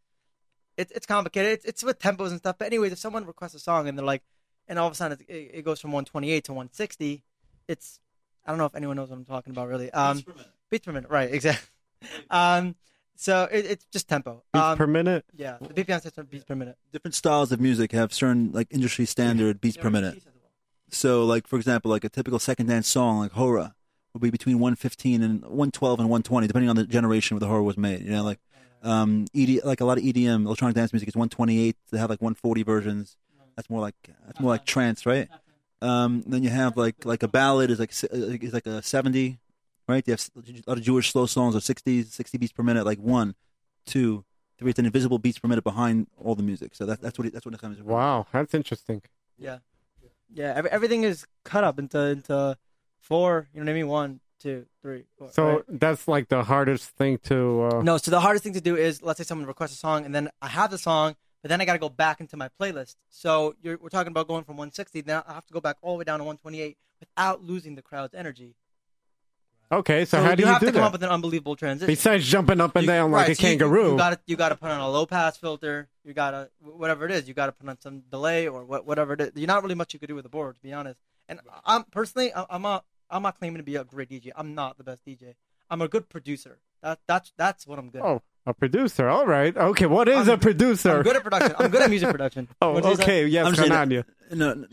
[0.78, 1.54] It's it's complicated.
[1.54, 2.58] It's it's with tempos and stuff.
[2.58, 4.24] But anyways, if someone requests a song and they're like,
[4.68, 7.24] and all of a sudden it, it goes from 128 to 160,
[7.68, 8.00] it's
[8.46, 9.92] I don't know if anyone knows what I'm talking about really.
[9.92, 10.24] Um,
[10.70, 11.34] beats per minute, right?
[11.34, 11.68] Exactly.
[12.30, 12.76] um,
[13.16, 14.44] so it, it's just tempo.
[14.54, 15.26] Beats um, per minute.
[15.36, 16.78] yeah, the BPM system beats per minute.
[16.92, 20.22] Different styles of music have certain like industry standard beats per minute.
[20.92, 23.76] So, like for example, like a typical second dance song like Hora
[24.16, 27.62] will be between 115 and 112 and 120, depending on the generation where the hora
[27.62, 28.02] was made.
[28.02, 28.40] You know, like
[28.82, 31.76] um, ED, like a lot of EDM electronic dance music is 128.
[31.92, 33.18] They have like 140 versions.
[33.58, 35.28] That's more like that's more like trance, right?
[35.82, 39.38] Um, then you have like like a ballad is like is like a 70,
[39.90, 40.04] right?
[40.08, 42.86] You have s- a lot of Jewish slow songs are 60 60 beats per minute,
[42.86, 43.36] like one,
[43.86, 44.24] two,
[44.58, 44.70] three.
[44.70, 46.74] It's an invisible beats per minute behind all the music.
[46.74, 47.84] So that, that's what it, that's what Nechem is.
[47.84, 49.02] Wow, that's interesting.
[49.38, 49.58] Yeah,
[50.34, 50.54] yeah.
[50.56, 52.58] Every, everything is cut up into into
[53.06, 53.48] four.
[53.54, 53.88] You know what I mean?
[53.88, 55.32] One, two, three, four.
[55.32, 55.64] So right?
[55.68, 57.64] that's like the hardest thing to.
[57.64, 57.98] Uh, no.
[57.98, 60.30] So the hardest thing to do is let's say someone requests a song and then
[60.42, 62.96] I have the song, but then I got to go back into my playlist.
[63.10, 65.02] So you're, we're talking about going from 160.
[65.02, 67.82] Then I have to go back all the way down to 128 without losing the
[67.82, 68.56] crowd's energy.
[69.72, 70.88] Okay, so, how do you you, have do to come that?
[70.88, 71.88] up with an unbelievable transition.
[71.88, 73.92] Besides jumping up and You- down like right, a so you- kangaroo.
[73.94, 75.90] You, got to you got to put on a low pass filter.
[76.04, 77.28] You got to whatever it is.
[77.28, 79.32] You got to put on some delay or what, whatever it is.
[79.34, 81.00] You're not really much you could do with the board, to be honest.
[81.28, 84.32] And I'm personally, I'm not I'm not claiming to be a great DJ.
[84.36, 85.36] I'm not the best DJ.
[85.70, 86.60] I'm a good producer.
[86.82, 88.02] That that's that's what I'm good.
[88.02, 88.08] at.
[88.08, 89.08] oh, a producer.
[89.10, 89.56] All right.
[89.56, 90.98] Okay, what is I'm- a producer?
[90.98, 91.56] I'm good at production.
[91.58, 92.48] I'm good at music production.
[92.62, 93.04] oh, What is that?
[93.04, 93.26] okay.
[93.26, 94.04] Yes, I'm saying- Hananya.
[94.32, 94.68] no, no,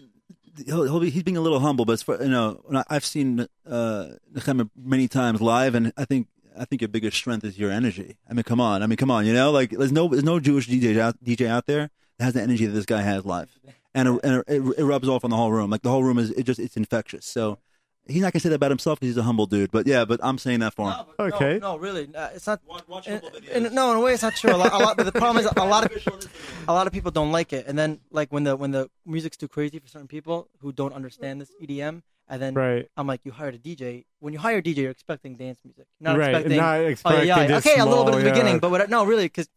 [0.66, 3.46] he'll, he'll be, he's being a little humble, but for, you know, I- I've seen
[3.66, 7.70] uh, Nechemia many times live, and I think I think your biggest strength is your
[7.70, 8.18] energy.
[8.28, 10.38] I mean, come on, I mean, come on, you know, like there's no there's no
[10.38, 13.58] Jewish DJ out DJ out there that has the energy that this guy has live,
[13.94, 15.70] and, it, and it, it rubs off on the whole room.
[15.70, 17.24] Like the whole room is it just it's infectious.
[17.24, 17.58] So.
[18.06, 19.70] He's not gonna say that about himself because he's a humble dude.
[19.70, 20.96] But yeah, but I'm saying that for him.
[20.96, 21.58] No, but Okay.
[21.60, 22.60] No, no, really, uh, it's not.
[22.66, 23.20] Watch, watch in,
[23.52, 24.50] in- no, in a way, it's not true.
[24.52, 26.30] A lot, a lot, but the problem is a lot of
[26.68, 29.36] a lot of people don't like it, and then like when the when the music's
[29.36, 32.88] too crazy for certain people who don't understand this EDM, and then Right.
[32.96, 34.04] I'm like, you hired a DJ.
[34.18, 36.30] When you hire a DJ, you're expecting dance music, You're not right.
[36.34, 36.56] expecting.
[36.58, 38.90] Not oh expecting yeah, this okay, a little bit at the small, beginning, but what,
[38.90, 39.48] no, really, because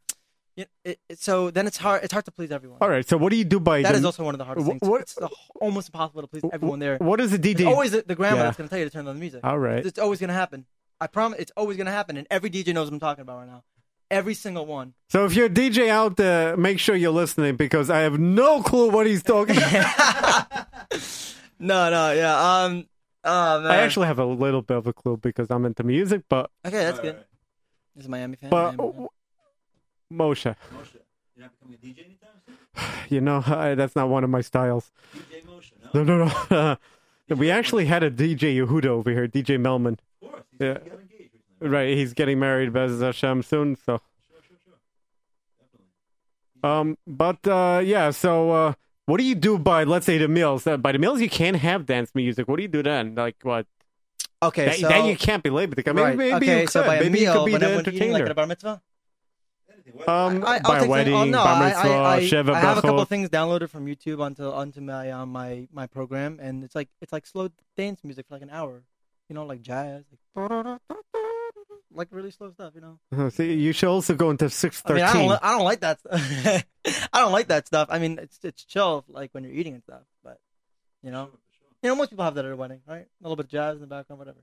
[0.58, 2.04] it, it, so then it's hard.
[2.04, 2.78] It's hard to please everyone.
[2.82, 3.08] All right.
[3.08, 4.70] So what do you do by That the, is also one of the hardest Wh-
[4.72, 4.82] things.
[4.82, 5.28] what- it's uh,
[5.60, 6.98] almost impossible to please everyone there.
[6.98, 7.68] What is the It's DJ?
[7.68, 8.44] always the, the grandma Yeah.
[8.44, 9.42] that's going to tell you to turn on the music.
[9.44, 9.86] All right.
[9.86, 10.66] It's always going to happen.
[11.02, 11.40] I promise.
[11.40, 13.64] It's always going to happen, and every DJ knows what I'm talking about right now.
[14.10, 14.94] Every single one.
[15.10, 18.62] So if you're a DJ out there, make sure you're listening because I have no
[18.62, 20.68] clue what he's talking about.
[21.60, 22.64] No, no, yeah.
[22.64, 22.86] Um,
[23.24, 23.72] oh man.
[23.72, 26.78] I actually have a little bit of a clue because I'm into music, but Okay,
[26.84, 27.16] that's good.
[27.96, 28.50] This is a Miami fan.
[28.50, 29.08] but Miami fan.
[30.14, 30.96] Moshe, Moshe,
[31.36, 32.86] you're not becoming a DJ anytime soon?
[33.10, 34.92] you know I, that's not one of my styles.
[35.16, 36.04] DJ Moshe, no?
[36.04, 36.78] No, no,
[37.30, 37.36] no.
[37.36, 39.98] we actually had a DJ Yehuda over here, DJ Melman.
[40.22, 40.44] Of course.
[40.52, 40.78] He's, Yeah.
[40.84, 41.70] he got engaged recently.
[41.70, 43.76] Right, he's getting married, Bez Hashem, soon.
[43.76, 44.74] So, Sure, sure, sure.
[46.64, 46.92] Definitely.
[46.92, 48.12] um, but uh, yeah.
[48.12, 48.74] So, uh,
[49.08, 50.66] what do you do by, let's say, the meals?
[50.68, 52.48] Uh, by the meals, you can't have dance music.
[52.48, 53.16] What do you do then?
[53.16, 53.66] Like what?
[54.44, 55.80] okay, that, so that you can't be labeled.
[55.88, 56.18] I mean, right.
[56.18, 56.88] maybe okay, you so could.
[56.88, 58.26] by a maybe meal, you could be when the everyone's eating, like entertainer.
[58.26, 58.82] at a bar mitzvah.
[60.08, 62.78] Um, I, I'll by wedding, oh, no, bar I, mitzvah, I, I, sheva I have
[62.80, 66.74] a couple things downloaded from YouTube onto onto my um, my my program, and it's
[66.74, 68.84] like it's like slow dance music for like an hour,
[69.30, 70.04] you know, like jazz,
[70.36, 70.80] like,
[71.92, 73.00] like really slow stuff, you know.
[73.16, 75.80] Uh, See, you should also go into six I mean, I don't, I don't like
[75.82, 76.00] that.
[77.14, 77.88] I don't like that stuff.
[77.92, 80.02] I mean, it's it's chill, like when you're eating and stuff.
[80.24, 80.40] But
[81.04, 81.30] you know,
[81.84, 83.06] you know, most people have that at a wedding, right?
[83.06, 84.40] A little bit of jazz in the background, whatever.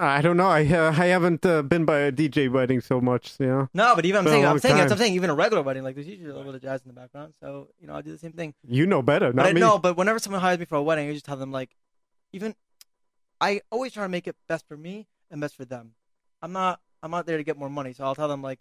[0.00, 0.48] I don't know.
[0.48, 3.34] I uh, I haven't uh, been by a DJ wedding so much.
[3.38, 4.80] You know, No, but even I'm saying, I'm saying.
[4.80, 6.88] I'm saying, even a regular wedding, like there's usually a little bit of jazz in
[6.88, 7.34] the background.
[7.40, 8.54] So you know, I do the same thing.
[8.66, 9.60] you know better, But not I, me.
[9.60, 11.70] no, but whenever someone hires me for a wedding, I just tell them like,
[12.32, 12.54] even
[13.40, 15.92] I always try to make it best for me and best for them.
[16.42, 18.60] I'm not I'm not there to get more money, so I'll tell them like,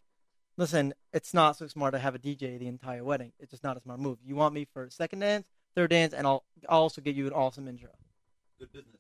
[0.58, 3.32] listen, it's not so smart to have a DJ the entire wedding.
[3.40, 4.20] It's just not a smart move.
[4.24, 7.34] You want me for second dance, third dance, and I'll, I'll also get you an
[7.34, 7.90] awesome intro.
[8.60, 8.96] Good business.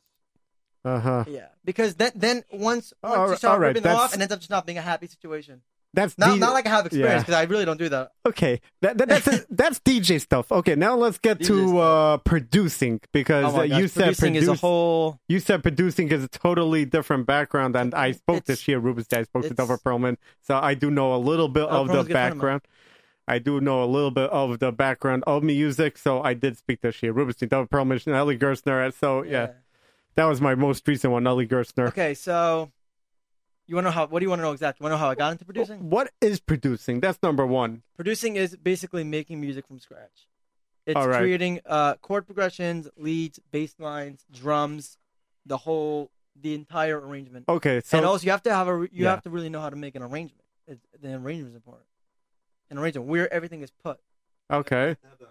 [0.86, 1.24] Uh huh.
[1.28, 4.15] Yeah, because then then once once All you start all right, ripping them that's- off,
[4.15, 5.62] it ends up just not being a happy situation.
[5.95, 8.12] That's Not not like I have experience because I really don't do that.
[8.26, 10.52] Okay, that, that, that's that's DJ stuff.
[10.52, 14.36] Okay, now let's get DJ to uh, producing because Oh uh, gosh, you said producing
[14.36, 15.19] is a produce- whole.
[15.30, 19.21] you said producing is a totally different background, and I spoke to It's- Shia Rubinstein,
[19.21, 21.88] I spoke to it's- Dover Perlman, so I do know a little bit Oh, of
[21.88, 22.38] the Perlman's a good friend of mine.
[22.39, 22.62] background.
[23.28, 26.82] I do know a little bit of the background of music, so I did speak
[26.82, 28.93] to Shia Rubinstein, Dover Perlman, and Ellie Gerstner.
[28.93, 29.54] So yeah,
[30.15, 31.88] that was my most recent one, Ellie Gerstner.
[31.89, 32.71] Okay, so
[33.67, 34.08] you want to know how?
[34.08, 34.84] What do you want to know exactly?
[34.84, 35.89] You want to know how I got into producing?
[35.89, 36.99] What is producing?
[36.99, 37.84] That's number one.
[37.95, 40.28] Producing is basically making music from scratch.
[40.86, 41.19] It's All right.
[41.19, 44.97] creating uh, chord progressions, leads, bass lines, drums,
[45.45, 47.45] the whole, the entire arrangement.
[47.49, 49.10] Okay, so and also, you have to have a, you Yeah.
[49.12, 50.43] have to really know how to make an arrangement.
[50.67, 51.88] It, the arrangement is important.
[52.69, 53.97] An arrangement where everything is put.
[54.51, 55.25] okay, have to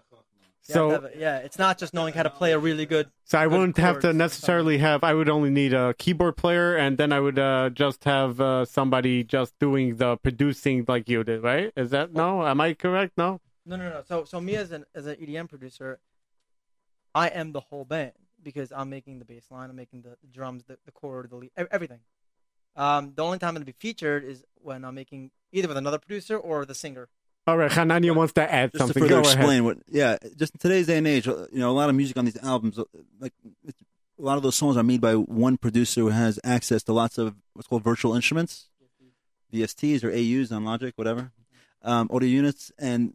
[0.73, 3.09] so it- yeah, it's not just knowing how to play a really good.
[3.23, 5.03] So I good wouldn't have to necessarily have.
[5.03, 8.65] I would only need a keyboard player, and then I would uh, just have uh,
[8.65, 11.71] somebody just doing the producing like you did, right?
[11.75, 12.45] Is that no?
[12.45, 13.17] Am I correct?
[13.17, 13.41] No.
[13.65, 14.03] No, no, no.
[14.07, 15.99] So, so me as an as an EDM producer,
[17.13, 18.11] I am the whole band
[18.43, 21.35] because I'm making the bass line, I'm making the, the drums, the, the chord, the
[21.35, 21.99] lead, everything.
[22.75, 25.97] Um, the only time I'm to be featured is when I'm making either with another
[25.97, 27.07] producer or the singer.
[27.47, 29.03] All right, Hanania wants to add Just to something.
[29.03, 29.61] further Go ahead.
[29.61, 32.17] what, yeah, just in today's day and age, uh, you know, a lot of music
[32.17, 32.83] on these albums, uh,
[33.19, 33.79] like it's,
[34.17, 37.17] a lot of those songs are made by one producer who has access to lots
[37.19, 38.69] of what's called virtual instruments,
[39.53, 41.31] VSTs or AUs on Logic, whatever,
[41.83, 43.13] um, audio units, and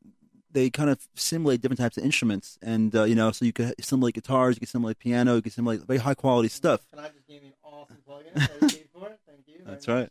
[0.53, 3.73] they kind of simulate different types of instruments, and uh, you know, so you can
[3.81, 6.81] simulate guitars, you can simulate piano, you can simulate very high quality stuff.
[6.91, 9.11] Can I just give you an awesome plugin that you paid for?
[9.27, 9.63] Thank you.
[9.65, 10.09] That's right.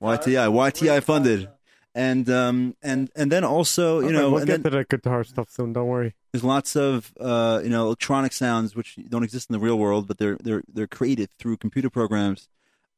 [0.00, 0.20] much.
[0.20, 1.48] YTI, YTI great funded.
[1.96, 4.84] And um and and then also you Okay, know we'll and get then, to the
[4.84, 5.72] guitar stuff soon.
[5.72, 6.12] Don't worry.
[6.32, 10.06] there's lots of uh, you know electronic sounds which don't exist in the real world,
[10.06, 12.48] but they're they're they're created through computer programs.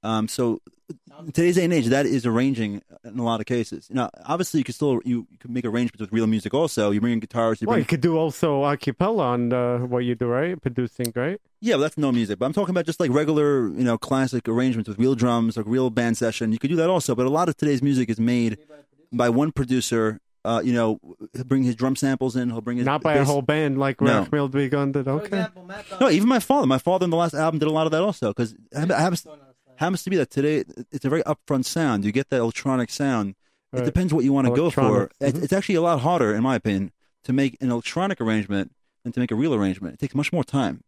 [0.03, 0.61] Um, so
[1.27, 3.89] in today's day and age, that is arranging in a lot of cases.
[3.91, 6.53] Now, obviously, you can still you, you can make arrangements with real music.
[6.55, 7.61] Also, you bring in guitars.
[7.61, 10.61] You Well, you could do also a cappella on uh, what you do, right?
[10.61, 11.39] Producing, right?
[11.61, 12.39] yeah, but that's no music.
[12.39, 15.67] But I'm talking about just like regular you know classic arrangements with real drums, like
[15.67, 16.53] real band session.
[16.53, 17.15] You could do that also.
[17.15, 18.57] But a lot of today's music is made
[19.13, 20.21] by one producer.
[20.45, 20.99] Uh, you know,
[21.35, 22.49] he'll bring his drum samples in.
[22.51, 24.21] He'll bring his Not by a whole band like No.
[24.21, 25.05] Rachmiel Begun did.
[25.05, 25.27] For Okay.
[25.27, 26.67] example, Matt No, even my father.
[26.67, 29.27] My father in the last album did a lot of that also because it happens,
[29.77, 32.05] happens to be that today it's a very upfront sound.
[32.05, 33.35] You get that electronic sound.
[33.73, 34.81] It depends what you want to go for.
[34.81, 36.93] Electronic, It's, it's actually a lot harder, in my opinion,
[37.25, 38.73] to make an electronic arrangement
[39.05, 39.95] than to make a real arrangement.
[39.95, 40.83] It takes much more time.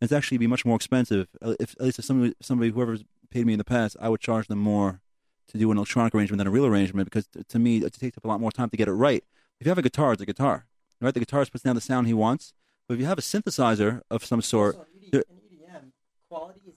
[0.00, 1.28] It's actually be much more expensive.
[1.42, 4.46] If at least if somebody, somebody whoever's paid me in the past, I would charge
[4.48, 5.00] them more
[5.48, 8.24] to do an electronic arrangement than a real arrangement because to me it takes up
[8.24, 9.22] a lot more time to get it right.
[9.60, 10.66] If you have a guitar, it's a guitar,
[11.00, 11.14] right?
[11.14, 12.52] The guitarist puts down the sound he wants.
[12.88, 14.76] But if you have a synthesizer of some sort,
[15.10, 15.92] there- EDM,
[16.28, 16.74] quality is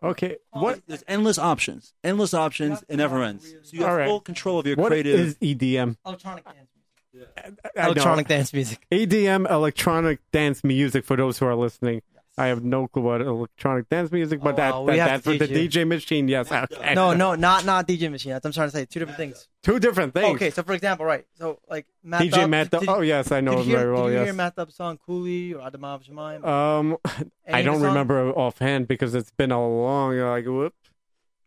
[0.00, 2.84] Okay, what there's endless options, endless options.
[2.88, 3.52] It never ends.
[3.64, 4.06] So you have All right.
[4.06, 5.18] full control of your what creative.
[5.18, 5.96] is EDM?
[6.06, 6.68] electronic dance
[7.12, 7.58] music.
[7.74, 8.86] Electronic dance music.
[8.92, 11.04] EDM, electronic dance music.
[11.04, 12.02] For those who are listening,
[12.38, 14.86] I have no clue what electronic dance music, but Oh, that, wow.
[14.86, 15.48] that, that's with the.
[15.48, 16.28] DJ machine.
[16.28, 16.94] Yes, okay.
[16.94, 18.32] No, no, not not DJ machine.
[18.32, 18.84] That's what I'm trying to say.
[18.86, 19.48] Two different things.
[19.62, 20.34] two different things.
[20.36, 21.26] Okay, so for example, right?
[21.34, 22.70] So like Matt DJ Dub- Matt.
[22.70, 24.04] did- oh yes, I know him hear, very well.
[24.04, 24.26] Did you yes.
[24.26, 26.44] hear Matt Dub's song "Cooley" or "Adamav Shemaim"?
[26.46, 30.74] Um, I Any of don't remember offhand because it's been a long like whoop.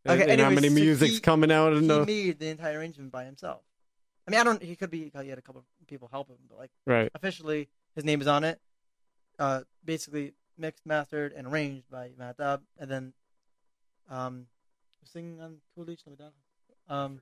[0.07, 2.79] Okay, and how anyways, many so music's he- coming out He the made the entire
[2.79, 3.61] arrangement by himself.
[4.27, 4.61] I mean, I don't.
[4.61, 5.11] He could be.
[5.21, 7.09] He had a couple of people help him, but like right.
[7.15, 8.59] officially, his name is on it.
[9.39, 13.13] Uh, basically mixed, mastered, and arranged by Matt Dub, and then
[14.09, 14.45] um,
[15.03, 16.31] singing on "Cooley." Shlomi Dub.
[16.87, 17.19] Um,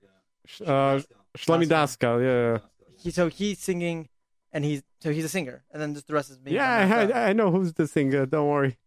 [0.66, 1.00] Uh,
[1.38, 2.60] Shlomi Daskal, yeah,
[2.98, 4.10] he so he's singing,
[4.52, 6.52] and he's so he's a singer, and then just the rest is me.
[6.54, 7.10] yeah.
[7.14, 8.26] I, I know who's the singer.
[8.26, 8.78] Don't worry.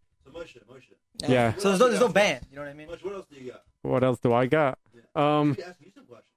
[1.29, 1.55] Yeah.
[1.59, 2.47] So there's no, there's no band.
[2.51, 2.89] You know what I mean?
[2.89, 3.63] What else do you got?
[3.83, 4.79] What else do I got?
[5.15, 6.29] Um, Ask you some questions.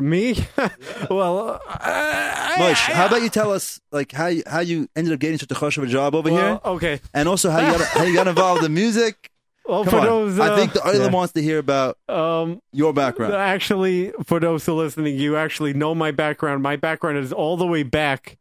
[0.00, 0.36] Me?
[1.10, 4.88] well, uh, I, Moish, I- how about you tell us like how you, how you
[4.96, 7.00] ended up getting such a hush of a job over well, here, okay.
[7.12, 9.28] and also how you got how you got involved in music?
[9.64, 11.10] Well, Come for on, those, uh, I think the island yeah.
[11.10, 13.32] wants to hear about um, your background.
[13.34, 16.64] Actually, for those who are listening, you actually know my background.
[16.64, 18.38] My background is all the way back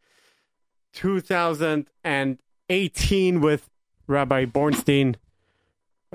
[0.93, 3.69] 2018 with
[4.07, 5.13] Rabbi Bornstein.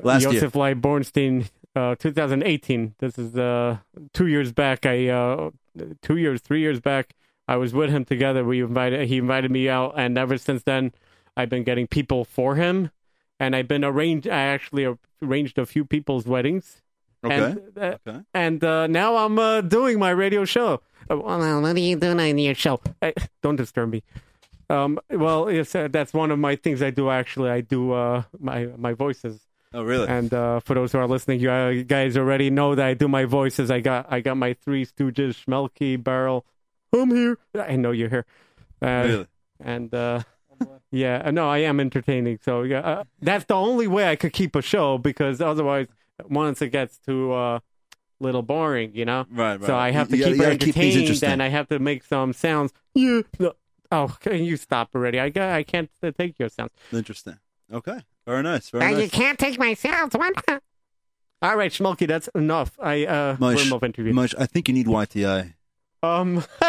[0.03, 0.33] Last year.
[0.33, 2.94] Yosef Lai Bornstein, uh, 2018.
[2.98, 3.78] This is uh,
[4.12, 4.86] two years back.
[4.86, 5.50] I uh,
[6.02, 7.14] two years, three years back.
[7.48, 8.44] I was with him together.
[8.44, 9.08] We invited.
[9.08, 10.92] He invited me out, and ever since then,
[11.36, 12.90] I've been getting people for him,
[13.38, 14.26] and I've been arranged.
[14.26, 14.86] I actually
[15.22, 16.82] arranged a few people's weddings.
[17.24, 17.34] Okay.
[17.34, 18.20] And, uh, Okay.
[18.34, 20.80] and uh, now I'm uh, doing my radio show.
[21.10, 22.80] Uh, well, what are you doing on your show?
[23.00, 23.12] Uh,
[23.42, 24.02] don't disturb me.
[24.68, 27.10] Um, well, yes, uh, that's one of my things I do.
[27.10, 29.40] Actually, I do uh, my my voices.
[29.76, 30.08] Oh, really?
[30.08, 33.08] And uh, for those who are listening, you uh, guys already know that I do
[33.08, 33.70] my voices.
[33.70, 36.46] I got I got my three Stooges, Schmelke, Barrel.
[36.94, 37.36] I'm here.
[37.54, 38.24] I know you're here.
[38.80, 39.26] Uh, really?
[39.60, 40.22] And uh,
[40.90, 42.38] yeah, uh, no, I am entertaining.
[42.42, 45.88] So yeah, uh, that's the only way I could keep a show because otherwise,
[46.24, 47.58] once it gets too uh,
[48.18, 49.26] little boring, you know.
[49.30, 49.66] Right, right.
[49.66, 51.78] So I have to You keep gotta- it you keep entertained, and I have to
[51.78, 52.72] make some sounds.
[52.94, 53.20] Yeah.
[53.38, 53.52] No.
[53.92, 55.20] Oh, can you stop already?
[55.20, 56.72] I got, I can't take your sounds.
[56.92, 57.38] Interesting.
[57.72, 57.98] Okay.
[58.26, 58.70] Very nice.
[58.70, 59.02] Very Uh, nice.
[59.05, 60.14] You can't take my sounds.
[60.14, 60.31] Why?
[61.42, 62.72] All right, Schmulky, that's enough.
[62.81, 64.12] I uh, Moish, we're interview.
[64.12, 65.52] Moish, I think you need YTI.
[66.02, 66.42] Um,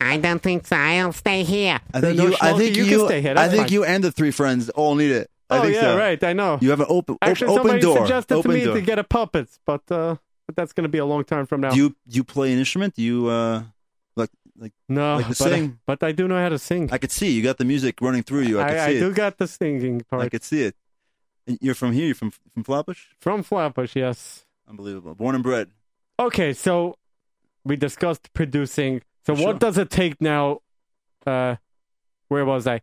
[0.00, 0.76] I don't think so.
[0.76, 1.80] I'll stay here.
[1.94, 2.36] I think No, you.
[2.40, 2.98] I think you you.
[2.98, 3.34] can stay here.
[3.36, 3.72] I think fine.
[3.72, 5.30] you and the three friends all need it.
[5.48, 5.96] I oh think yeah, so.
[5.98, 6.22] right.
[6.22, 6.58] I know.
[6.60, 7.98] You have an open op- Actually, open somebody door.
[7.98, 8.74] suggested open to me door.
[8.74, 10.16] to get a puppet, but uh,
[10.46, 11.70] but that's going to be a long time from now.
[11.70, 12.94] Do you do you play an instrument?
[12.94, 13.62] Do you uh
[14.58, 16.88] like like no, like to but, I, but I do know how to sing.
[16.92, 18.60] I could see you got the music running through you.
[18.60, 19.14] I could I, see I do it.
[19.14, 20.22] got the singing part.
[20.22, 20.76] I could see it.
[21.46, 22.06] And You're from here.
[22.06, 23.04] You're from from Flatbush.
[23.20, 23.94] from Flatbush.
[23.96, 24.46] Yes.
[24.68, 25.14] Unbelievable.
[25.14, 25.70] Born and bred.
[26.18, 26.96] Okay, so
[27.64, 29.02] we discussed producing.
[29.24, 29.46] So Sure.
[29.46, 30.60] what does it take now?
[31.26, 31.56] Uh,
[32.28, 32.80] where was I?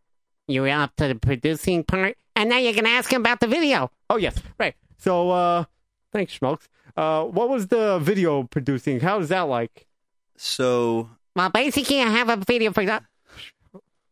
[0.48, 3.48] You were up to the producing part, and now you're gonna ask him about the
[3.48, 3.92] video.
[4.10, 4.76] Oh yes, right.
[4.98, 5.66] So uh,
[6.12, 6.68] thanks, Schmokes.
[6.96, 9.00] Uh, what was the video producing?
[9.00, 9.88] How is that like?
[10.38, 13.04] So Well, basically, I have a video for that.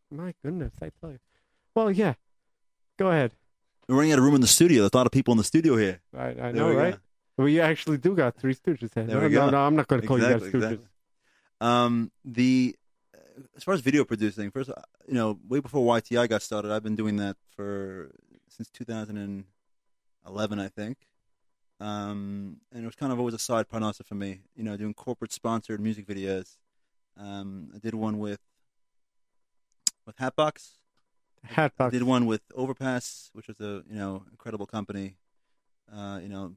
[0.09, 1.19] My goodness, I tell you.
[1.75, 2.15] Well, yeah.
[2.97, 3.31] Go ahead.
[3.87, 4.81] we're running out of room in the studio.
[4.81, 6.01] There's a lot of people in the studio here.
[6.17, 6.79] I, I There know, we go.
[6.79, 6.97] right?
[7.37, 8.93] We actually do got three Stooges.
[8.93, 9.03] Here.
[9.05, 9.49] There no, we no, go.
[9.51, 10.65] no, I'm not going to call Exactly, you guys Stooges.
[10.73, 10.87] exactly.
[11.61, 12.75] Um, the
[13.55, 14.73] as far as video producing, first, uh,
[15.07, 18.11] you know, way before YTI got started, I've been doing that for
[18.49, 20.97] since 2011, I think.
[21.79, 24.93] Um, and it was kind of always a side parnasa for me, you know, doing
[24.93, 26.57] corporate sponsored music videos.
[27.21, 28.39] Um, I did one with
[30.05, 30.71] with Hatbox.
[31.43, 31.93] Hatbox.
[31.93, 35.17] I did one with Overpass, which was a you know incredible company.
[35.93, 36.53] Uh, you know,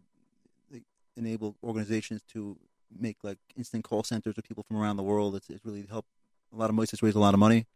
[0.70, 0.82] they
[1.16, 2.56] enable organizations to
[2.96, 5.36] make like instant call centers with people from around the world.
[5.36, 6.08] It's, it's really helped
[6.52, 7.66] a lot of mosdos raise a lot of money.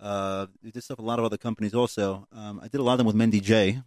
[0.00, 2.26] Uh, we did stuff with a lot of other companies also.
[2.32, 3.82] Um, I did a lot of them with Mendy J.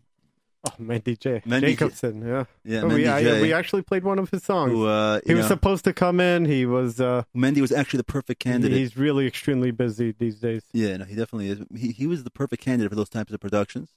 [0.67, 1.41] Oh, Mendy J.
[1.45, 1.67] Mendy J.
[1.71, 2.45] Jacobson, yeah.
[2.63, 4.71] Yeah, Oh, we, Mendy we actually played one of his songs.
[4.71, 6.45] who uh, he you was know, supposed to come in.
[6.45, 6.99] He was.
[6.99, 8.77] Uh, Mendy was actually the perfect candidate.
[8.77, 10.63] he's really extremely busy these days.
[10.73, 11.59] Yeah, no, he definitely is.
[11.77, 13.89] He he was the perfect candidate for those types of productions.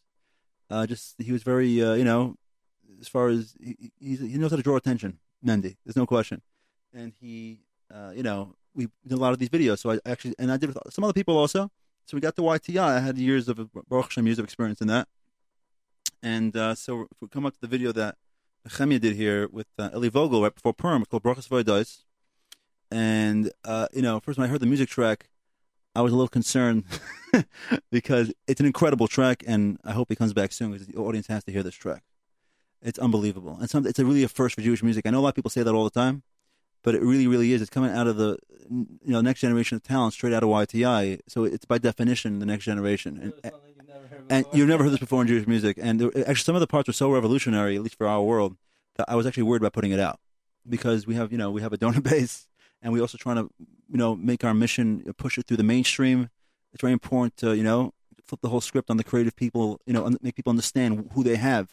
[0.71, 2.37] Uh, just he was very, uh, you know,
[3.01, 5.19] as far as he he's, he knows how to draw attention.
[5.45, 6.43] Mendy, there's no question,
[6.93, 7.61] and he,
[7.95, 9.79] uh, you know, we did a lot of these videos.
[9.79, 11.71] So I actually and I did with some other people also.
[12.05, 12.79] so we got the YTI.
[12.83, 13.57] I had years of
[13.89, 15.09] Baruch Hashem years of experience in that,
[16.23, 18.17] and uh, so if we come up to the video that
[18.69, 22.05] Chemia did here with uh, Eli Vogel right before Purim, it's called Brachas V'Hodos.
[22.91, 25.29] And uh, you know, first when I heard the music track,
[25.95, 26.85] I was a little concerned
[27.91, 31.27] because it's an incredible track, and I hope he comes back soon because the audience
[31.27, 32.03] has to hear this track.
[32.81, 35.07] It's unbelievable, and some, it's a really a first for Jewish music.
[35.07, 36.23] I know a lot of people say that all the time,
[36.83, 37.61] but it really, really is.
[37.61, 38.39] It's coming out of the
[38.71, 41.21] you know next generation of talent, straight out of YTI.
[41.27, 43.53] So it's by definition the next generation, and,
[44.31, 45.79] and you've never heard this before in Jewish music.
[45.81, 48.57] And there, actually, some of the parts were so revolutionary, at least for our world,
[48.97, 50.19] that I was actually worried about putting it out
[50.69, 52.47] because we have you know we have a donor base,
[52.83, 53.51] and we're also trying to
[53.91, 56.31] you know make our mission push it through the mainstream.
[56.73, 57.93] It's very important to you know
[58.25, 61.37] flip the whole script on the creative people, you know, make people understand who they
[61.37, 61.73] have.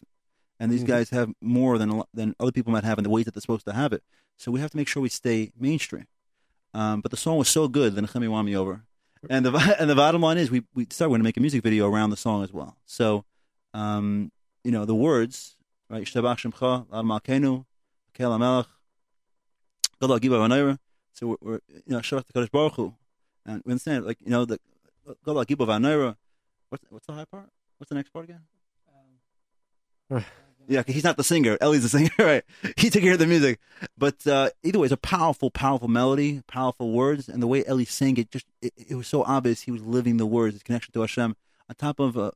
[0.58, 0.88] And these Mhm.
[0.88, 3.66] guys have more than than other people might have in the ways that they're supposed
[3.66, 4.03] to have it.
[4.38, 6.06] So we have to make sure we stay mainstream.
[6.74, 8.84] Um, but the song was so good, then Nechemi won me over.
[9.30, 11.63] And the and the bottom line is we we we're going to make a music
[11.63, 12.78] video around the song as well.
[12.86, 13.26] So,
[13.73, 14.32] um,
[14.63, 15.55] you know, the words
[15.89, 17.65] right, Yishtabach Shemcha, Al Malkenu,
[18.13, 18.67] Kel Hamelech,
[20.01, 20.78] Gadol Giba V'Nayra.
[21.13, 22.93] So we're, we're you know Shabbat Kadosh Baruch Hu,
[23.45, 24.59] and we understand like you know the
[25.26, 26.15] Gadol Giba V'Nayra.
[26.69, 27.49] What's what's the high part?
[27.78, 28.41] What's the next part again?
[30.68, 31.57] Yeah, 'cause he's not the singer.
[31.61, 32.43] Ellie's the singer, right?
[32.78, 33.59] He took care of the music.
[33.97, 37.86] But uh, either way, it's a powerful, powerful melody, powerful words, and the way Ellie
[37.86, 40.91] sang it, just it, it was so obvious he was living the words, his connection
[40.93, 41.36] to Hashem,
[41.70, 42.32] on top of a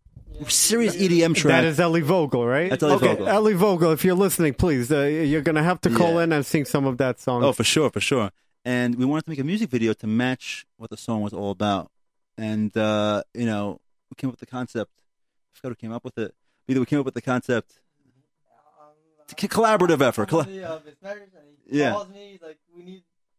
[0.48, 1.62] serious EDM track.
[1.62, 2.70] That is Ellie Vogel, right?
[2.70, 3.28] That's Eli okay, Vogel.
[3.30, 6.24] Eli Vogel, if you're listening, please, uh, you're gonna have to call Yeah.
[6.24, 7.44] in and sing some of that song.
[7.44, 8.32] Oh, for sure, for sure.
[8.66, 11.50] And we wanted to make a music video to match what the song was all
[11.52, 11.90] about.
[12.38, 13.80] And uh, you know,
[14.12, 14.92] we came up with the concept.
[15.54, 16.34] I forgot who came up with it.
[16.68, 17.80] Either we came up with the concept.
[19.36, 20.30] Collaborative effort.
[20.30, 21.92] Colla- Yeah.
[21.92, 22.58] Calls me, like,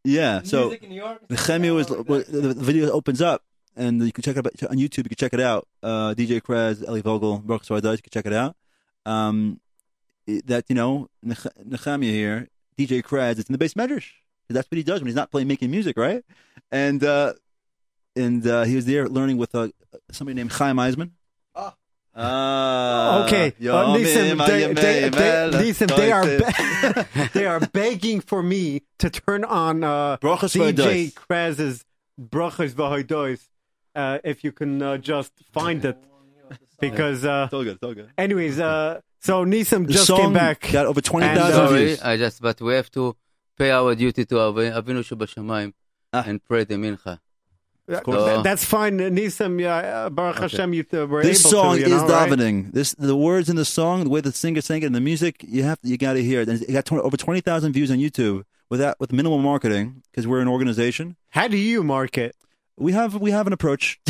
[0.05, 0.43] yeah.
[0.43, 3.43] So music in The Chemi was the, video opens up,
[3.77, 4.99] and you can check it out on YouTube.
[4.99, 5.67] You can check it out.
[5.83, 8.57] Uh, DJ Kraz, Eli Vogel, Baruch Swardas, you can check it out.
[9.05, 9.61] Um,
[10.47, 14.07] that you know, Nech- here, DJ Kraz, it's in the beis medrash.
[14.49, 16.25] That's what he does when he's not playing making music, right?
[16.73, 17.35] And uh,
[18.17, 19.69] and uh, he was there learning with uh,
[20.11, 21.11] somebody named Chaim Eisman.
[22.15, 23.21] Ah.
[23.23, 28.43] Ah, Okay, uh, Nissim, they, they, they, Nissim, they are be- they are begging for
[28.43, 31.85] me to turn on uh, DJ Kraz's
[32.21, 33.41] Brachas V'Hodos,
[33.95, 35.99] uh if you can uh, just find it,
[36.81, 37.75] because uh, It's all good.
[37.77, 38.11] It's all good.
[38.19, 40.69] anyways, uh, so Nissim just song came back.
[40.73, 42.03] got over twenty And, thousand uh, Sorry, views.
[42.03, 43.17] I just, but we have to
[43.57, 45.73] pay our duty to Avi- Avinu Shebashamayim
[46.13, 46.25] Ah.
[46.27, 47.21] and pray the mincha.
[47.99, 48.19] Of course.
[48.19, 49.61] So- That's fine, Nissim.
[49.61, 50.43] Yeah, uh, Baruch Okay.
[50.43, 51.81] Hashem, you uh, were This able song to.
[51.89, 52.73] You is know, right?
[52.73, 55.45] This the words in the song, the way the singer sang it, and the music.
[55.47, 56.49] You have to, you got to hear it.
[56.49, 60.27] And it got 20, over twenty thousand views on YouTube without with minimal marketing because
[60.27, 61.17] we're an organization.
[61.31, 62.37] How do you market?
[62.77, 64.01] We have we have an approach.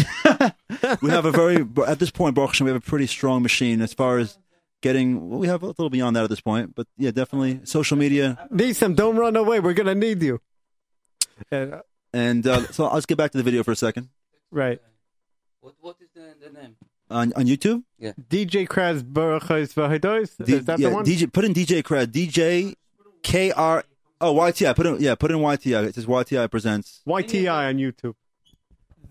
[1.03, 3.81] we have a very at this point, Baruch Hashem, we have a pretty strong machine
[3.81, 4.39] as far as
[4.81, 5.28] getting.
[5.28, 8.49] Well, we have a little beyond that at this point, but yeah, definitely social media.
[8.53, 9.59] Nissim, don't run away.
[9.61, 10.41] We're gonna need you.
[11.51, 11.78] Uh,
[12.12, 14.08] And uh, so I'll just get back to the video for a second
[14.50, 14.80] right.
[15.61, 16.76] What, what is the, the name?
[17.11, 17.82] on on YouTube.
[17.98, 18.12] Yeah.
[18.28, 20.44] DJ Kraz Baruchas V'Hodos.
[20.44, 21.04] D- Is that yeah, the one?
[21.04, 22.12] DJ, put in DJ Crad.
[22.12, 22.74] DJ
[23.22, 23.84] K R.
[24.20, 24.76] Oh, YTI.
[24.76, 25.14] Put in yeah.
[25.14, 25.86] Put in YTI.
[25.86, 27.00] It says YTI presents.
[27.06, 28.14] YTI on YouTube.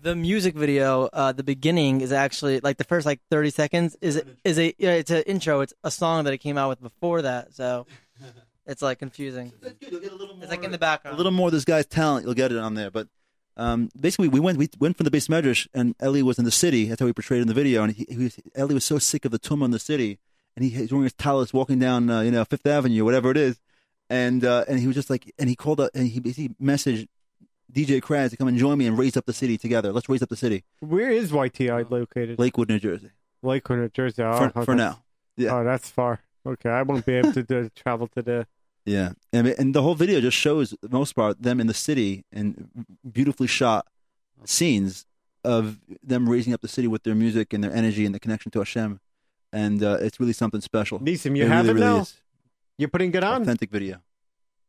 [0.02, 4.22] The music video, uh, the beginning is actually like the first like thirty seconds is
[4.44, 5.60] is a yeah, it's an intro.
[5.60, 7.86] It's a song that it came out with before that, so
[8.70, 9.52] it's like confusing.
[9.62, 11.14] It's like in the background.
[11.14, 12.90] a little more of this guy's talent, you'll get it on there.
[12.90, 13.08] But
[13.56, 16.52] um, basically, we went we went from the beis medrash, and Ellie was in the
[16.52, 16.84] city.
[16.86, 17.82] That's how we portrayed it in the video.
[17.82, 20.18] And he, he was, Ellie was so sick of the tumah in the city,
[20.54, 23.36] and he, he's wearing his talis, walking down uh, you know Fifth Avenue, whatever it
[23.36, 23.60] is,
[24.08, 27.08] and uh, and he was just like, and he called up and he basically messaged
[27.72, 29.92] DJ Kraz to come and join me and raise up the city together.
[29.92, 32.38] Let's raise up the city, Where is YTI located?
[32.38, 33.10] Lakewood, New Jersey,
[33.42, 34.22] Lakewood, New Jersey.
[34.22, 34.64] Oh, for, okay.
[34.64, 35.02] for now.
[35.36, 35.58] Yeah.
[35.58, 36.20] Oh, that's far.
[36.46, 38.46] Okay, I won't be able to do, travel to the.
[38.86, 41.74] Yeah, and, and the whole video just shows, for the most part, them in the
[41.74, 42.68] city and
[43.12, 43.86] beautifully shot
[44.44, 45.04] scenes
[45.44, 48.50] of them raising up the city with their music and their energy and the connection
[48.52, 49.00] to Hashem,
[49.52, 50.98] and uh, it's really something special.
[51.00, 52.00] Nisim, you it have really, it really now.
[52.02, 52.16] is.
[52.78, 54.00] You're putting it on, Authentic video.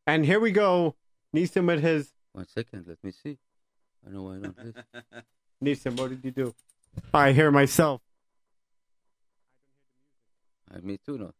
[0.05, 0.95] and here we go.
[1.35, 2.11] Nisim with his.
[2.33, 3.37] One second, let me see.
[4.05, 4.83] I know I don't this.
[5.63, 6.53] Nisim, what did you do?
[7.13, 8.01] I hear myself.
[10.69, 10.83] I, hear the music.
[10.83, 11.33] I'm me too, no.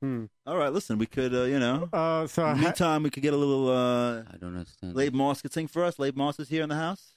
[0.00, 0.24] Hmm.
[0.46, 3.10] All right, listen, we could, uh, you know, Uh, so in the ha- meantime, we
[3.10, 3.68] could get a little.
[3.68, 4.94] Uh, I don't understand.
[4.94, 5.98] Labe Moss could sing for us.
[5.98, 7.14] Labe Moss is here in the house.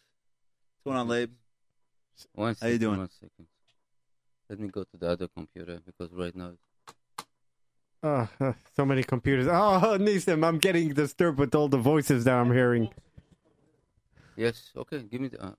[0.73, 1.31] What's going on, Labe?
[2.33, 2.97] One How you doing?
[2.99, 3.47] One second.
[4.49, 6.53] Let me go to the other computer because right now
[8.03, 9.47] uh, uh, so many computers.
[9.47, 12.89] Oh, Nisim, I'm getting disturbed with all the voices that I'm hearing.
[14.35, 14.71] Yes.
[14.75, 15.03] Okay.
[15.03, 15.41] Give me the.
[15.43, 15.51] Uh,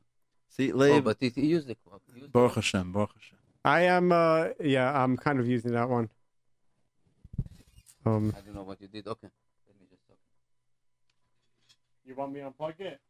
[0.50, 1.76] See, oh, but it, use the.
[2.14, 3.38] Use the Baruch Hashem, Baruch Hashem.
[3.64, 4.12] I am.
[4.12, 6.10] Uh, yeah, I'm kind of using that one.
[8.07, 9.07] Um, I don't know what you did.
[9.07, 9.28] Okay.
[9.66, 10.02] Let me just.
[10.11, 10.18] Okay.
[12.05, 13.00] you want me to unplug it?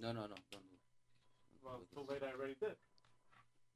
[0.00, 0.26] No, no, no.
[0.28, 1.64] Don't do it.
[1.64, 2.22] Well, it's too late.
[2.22, 2.76] I already did.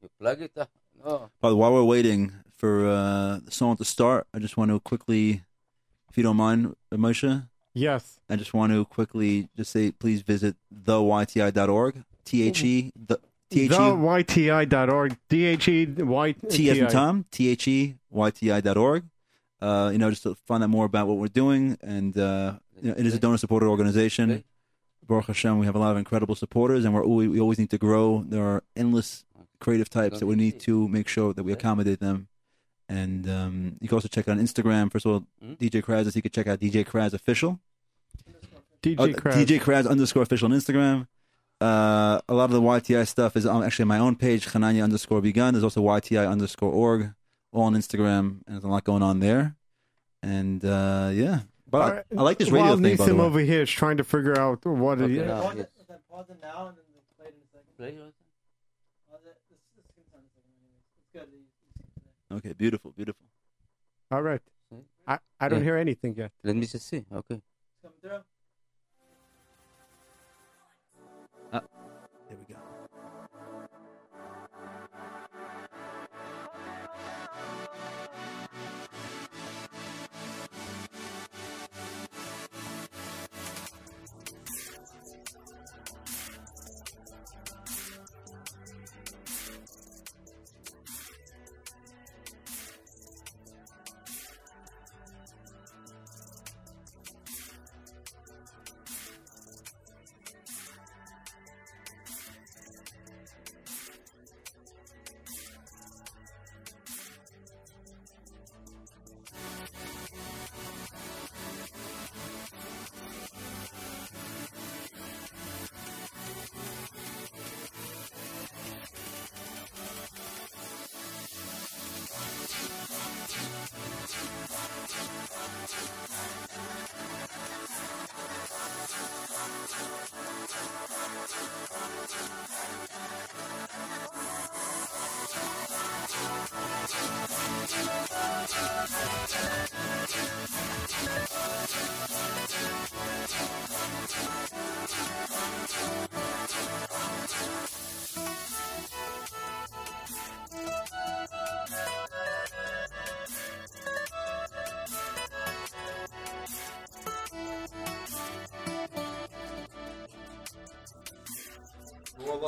[0.02, 0.52] You plug it.
[0.56, 0.66] Uh,
[1.04, 1.30] no.
[1.40, 5.42] But while we're waiting for uh, the song to start, I just want to quickly,
[6.10, 8.18] if you don't mind, Moshe, Yes.
[8.28, 12.02] I just want to quickly just say, please visit theyti.org.
[12.24, 13.18] T H E the
[13.50, 15.16] T H E TheYTI.org.
[15.28, 17.24] D H E Y T as in Tom.
[17.30, 19.04] T H E Y T I dot org.
[19.60, 22.90] Uh, you know, just to find out more about what we're doing, and uh, you
[22.90, 24.30] know, it is a donor supported organization.
[24.30, 24.44] Okay.
[25.06, 27.70] Baruch Hashem, we have a lot of incredible supporters, and we're always, we always need
[27.70, 28.24] to grow.
[28.28, 29.24] There are endless
[29.58, 32.28] creative types that we need to make sure that we accommodate them.
[32.90, 34.92] And um, you can also check out on Instagram.
[34.92, 35.54] First of all, Hmm?
[35.54, 36.14] DJ Kraz.
[36.14, 37.58] You can check out DJ Kraz official.
[38.82, 39.34] DJ Oh, Kraz.
[39.46, 41.06] DJ Kraz underscore official on Instagram.
[41.60, 45.20] Uh, a lot of the YTI stuff is on actually my own page, Hananya underscore
[45.20, 45.54] begun.
[45.54, 47.14] There's also YTI underscore org,
[47.52, 49.56] all on Instagram, and there's a lot going on there.
[50.22, 51.40] And uh, yeah,
[51.70, 52.04] but All right.
[52.16, 52.96] I, I like this radio While thing.
[52.96, 53.24] By the way.
[53.24, 55.26] over here is trying to figure out what Okay, is.
[55.26, 55.70] now, Pause it,
[56.10, 56.84] pause it now and then
[57.16, 57.76] play it in a second.
[57.76, 58.14] Play it.
[59.24, 59.34] This,
[59.76, 60.82] this is gonna sound a second anyways.
[60.98, 61.22] It's good.
[61.22, 62.36] that you- you see it.
[62.36, 63.24] Okay, beautiful, beautiful.
[64.10, 64.40] All right.
[65.06, 65.64] I, I don't Yeah.
[65.64, 66.32] hear anything yet.
[66.44, 67.04] Let me just see.
[67.12, 67.36] Okay.
[67.36, 68.24] It's coming through.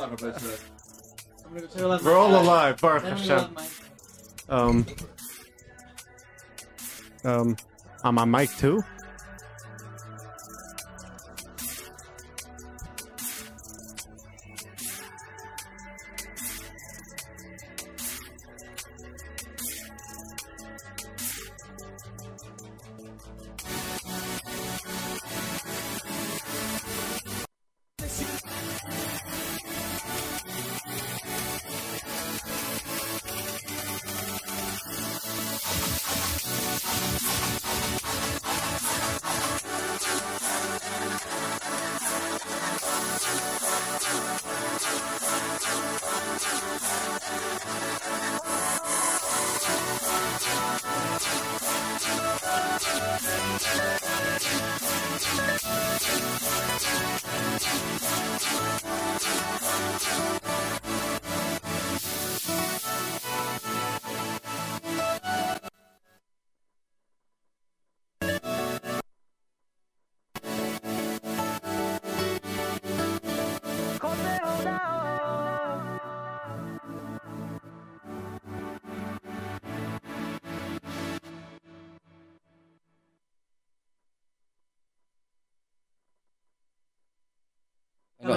[0.03, 2.05] I'm gonna go to the left.
[2.05, 2.81] We're all alive.
[2.81, 3.55] Baruch Then I'm gonna Hashem.
[3.55, 3.83] left.
[4.49, 4.87] Um,
[7.25, 7.57] um,
[8.05, 8.83] I'm on mic too.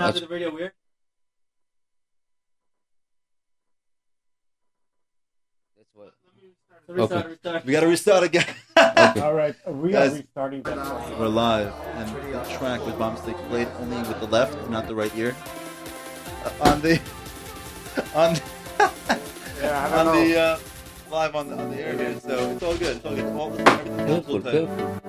[0.04, 0.72] No, Coming out actu- to the radio weird.
[5.78, 6.14] That's what.
[6.88, 7.30] Restart, Okay.
[7.30, 7.66] restart.
[7.66, 8.45] We got to restart again.
[9.24, 10.12] All right, we Guys.
[10.12, 11.18] are restarting that.
[11.20, 14.95] We're live, and the track with Bomb Stick played only with the left, not the
[14.95, 15.36] right ear.
[16.43, 16.99] Uh, on the
[18.16, 18.36] on
[19.62, 20.28] Yeah, I on don't know.
[20.28, 20.60] the uh,
[21.10, 22.97] live on the on the air here, so it's all good.
[22.97, 23.26] It's all good.
[23.38, 24.51] All, everything else Careful, will take.
[24.68, 24.86] careful.
[24.86, 25.03] Right?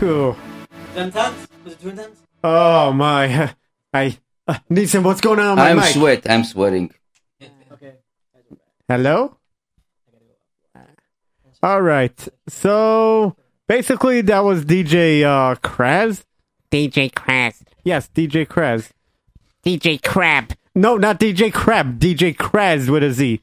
[0.00, 0.34] Phew.
[0.96, 1.46] Intense?
[1.62, 2.22] Was it too intense?
[2.42, 3.52] Oh my!
[3.92, 4.16] I
[4.48, 5.92] uh, Nissim, what's going on on my I'm mic?
[5.92, 6.30] sweat.
[6.30, 6.90] I'm sweating.
[7.70, 7.96] Okay.
[8.88, 9.36] Hello.
[11.62, 12.28] All right.
[12.48, 13.36] So
[13.68, 16.24] basically, that was DJ uh, Kraz.
[16.70, 17.60] DJ Kraz.
[17.84, 18.88] Yes, DJ Kraz.
[19.66, 20.54] DJ Crab.
[20.74, 22.00] No, not DJ Crab.
[22.00, 23.42] DJ Kraz with a Z.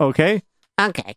[0.00, 0.44] Okay.
[0.80, 1.16] Okay.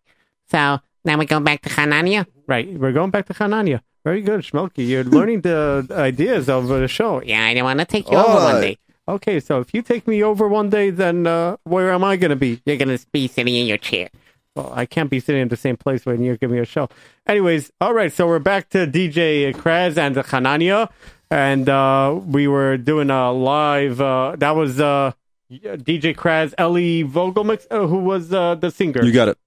[0.50, 2.26] So now we go back to Hanania.
[2.48, 2.68] Right.
[2.68, 3.82] We're going back to Hanania.
[4.04, 4.88] Very good, Schmelky.
[4.88, 7.22] You're learning the ideas of the show.
[7.22, 8.78] Yeah, I don't want to take you over one day.
[9.08, 12.30] Okay, so if you take me over one day, then uh, where am I going
[12.30, 12.62] to be?
[12.66, 14.10] You're gonna be sitting in your chair.
[14.56, 16.90] Well, I can't be sitting in the same place when you're giving me a show.
[17.26, 20.90] Anyways, all right, so we're back to DJ Kraz and Hanania,
[21.30, 24.02] and uh, we were doing a live.
[24.02, 25.14] Uh, that was uh,
[25.50, 29.04] DJ Kraz, Ellie Vogel, mix, uh, who was uh, the singer.
[29.04, 29.38] You got it.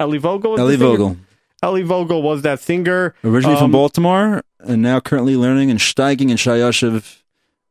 [0.00, 0.52] Ellie Vogel.
[0.52, 1.16] Was Ellie the singer?
[1.64, 3.14] Ellie Vogel was that singer.
[3.24, 7.22] originally from Um, Baltimore, and now currently learning and steiging in Shayashiv,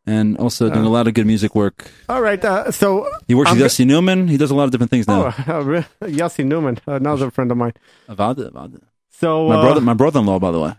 [0.06, 1.92] and also doing a lot of good music work.
[2.10, 4.28] All right, uh, so He works I'm with Yossi Newman.
[4.28, 5.28] He does a lot of different things oh, now.
[5.72, 5.84] uh,
[6.20, 7.74] Yossi Newman, another friend of mine.
[8.10, 8.82] Avada, Avada.
[9.10, 10.74] So My uh, brother, my brother-in-law, by the way.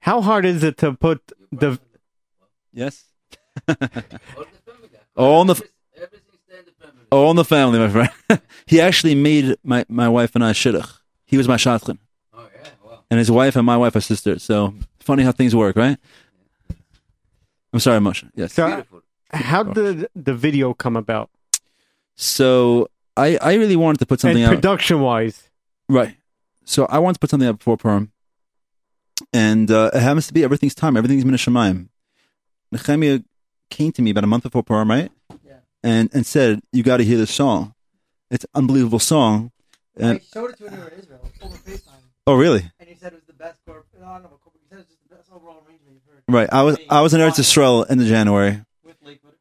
[0.00, 1.20] how hard is it to put
[1.52, 1.78] the
[2.72, 3.04] Yes.
[5.16, 5.56] All in the
[7.10, 8.42] all in the family, my friend.
[8.66, 10.98] he actually made my, my wife and I shidduch.
[11.24, 12.05] He was my shadchan, Oh.
[13.10, 14.42] And his wife and my wife are sisters.
[14.42, 15.98] So funny how things work, right?
[17.72, 18.28] I'm sorry, Moshe.
[18.34, 18.54] Yes.
[18.54, 19.02] so Beautiful.
[19.32, 21.30] how did the video come about?
[22.14, 24.56] So I I really wanted to put something and out.
[24.56, 25.48] production wise.
[25.88, 26.16] Right.
[26.64, 28.10] So I wanted to put something out before Purim,
[29.32, 30.96] and uh, it happens to be everything's time.
[30.96, 31.88] Everything's minashamayim.
[32.72, 33.20] Nehemiah
[33.70, 35.12] came to me about a month before Purim, right?
[35.44, 35.58] Yeah.
[35.82, 37.74] And and said, "You got to hear this song.
[38.30, 39.52] It's an unbelievable song."
[40.00, 42.70] I And showed it to when you were in Israel over FaceTime, oh, really?
[43.46, 43.86] Best corp.
[43.98, 44.56] No, I don't know what corp.
[44.60, 46.22] He said it was just the best overall arrangement you've heard.
[46.28, 46.48] Right.
[46.52, 48.62] I was I was in Eretz Yisrael in the January.
[48.84, 49.34] With Lakewood.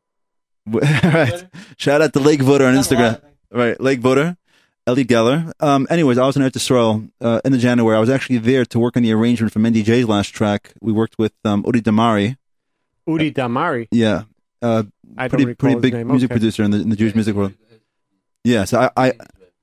[1.13, 1.45] right.
[1.77, 3.09] Shout out to Lake Voter on Done a lot, Instagram.
[3.09, 3.33] I think.
[3.51, 4.35] Right, Lake Voter,
[4.85, 5.51] Ellie Geller.
[5.59, 7.95] Um, anyways, I was in Eretz Yisrael uh, in the January.
[7.95, 10.73] I was actually there to work on the arrangement for Mendy J's last track.
[10.81, 12.37] We worked with um, Udi Damari.
[13.07, 13.87] Udi Damari.
[13.91, 14.23] Yeah,
[14.61, 14.83] uh,
[15.17, 16.07] I pretty don't recall pretty his big name.
[16.07, 16.35] music okay.
[16.35, 17.53] producer in the in the Jewish music world.
[18.43, 19.13] Yeah, so I, I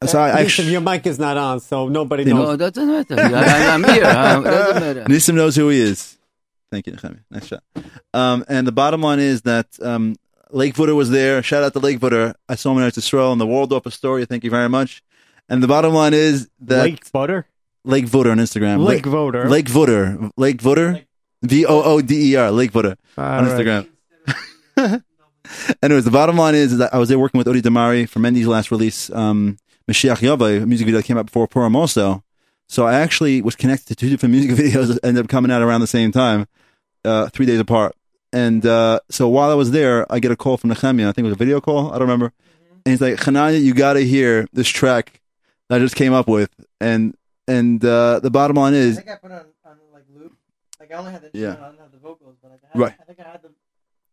[0.07, 2.59] so I Listen, actually your mic is not on, so nobody knows.
[2.59, 3.16] No, doesn't matter.
[3.20, 4.05] I, I'm here.
[4.05, 5.05] Um, doesn't matter.
[5.12, 6.18] Nissim knows who he is.
[6.70, 7.20] Thank you, Nechemi.
[7.30, 7.62] Nice shot.
[8.14, 10.16] Um, and the bottom line is that um,
[10.50, 11.42] Lake Footer was there.
[11.42, 12.34] Shout out to Lake Footer.
[12.48, 14.26] I saw him in Eretz Yisrael in the Waldorf Astoria.
[14.26, 15.03] Thank you very much.
[15.48, 17.46] And the bottom line is that Lake Butter?
[17.84, 18.84] Lake Footer on Instagram.
[18.84, 19.48] Lake La- Voter.
[19.48, 20.30] Lake Footer.
[20.36, 21.03] Lake Footer.
[21.42, 22.50] V O O D E R.
[22.53, 23.86] Lake Footer All on right.
[24.76, 25.03] Instagram.
[25.82, 28.20] Anyways, the bottom line is, is that I was there working with Udi Damari for
[28.20, 29.59] Mendy's last release, um,
[29.90, 32.22] Mashiach Yavai, a music video that came out before Purim also.
[32.68, 35.62] So I actually was connected to two different music videos that ended up coming out
[35.62, 36.46] around the same time,
[37.04, 37.94] uh, three days apart.
[38.32, 41.08] And uh, so while I was there, I get a call from Nehemiah.
[41.08, 41.88] I think it was a video call.
[41.90, 42.32] I don't remember.
[42.86, 45.20] And he's like, Hananya, you got to hear this track
[45.68, 46.50] that I just came up with.
[46.80, 47.14] And
[47.46, 48.96] and uh, the bottom line is.
[48.98, 50.32] I think I put it on, on like loop.
[50.80, 51.50] Like I only had the Yeah.
[51.50, 52.94] I didn't have the vocals, but like, I had, Right.
[53.00, 53.50] I think I had the,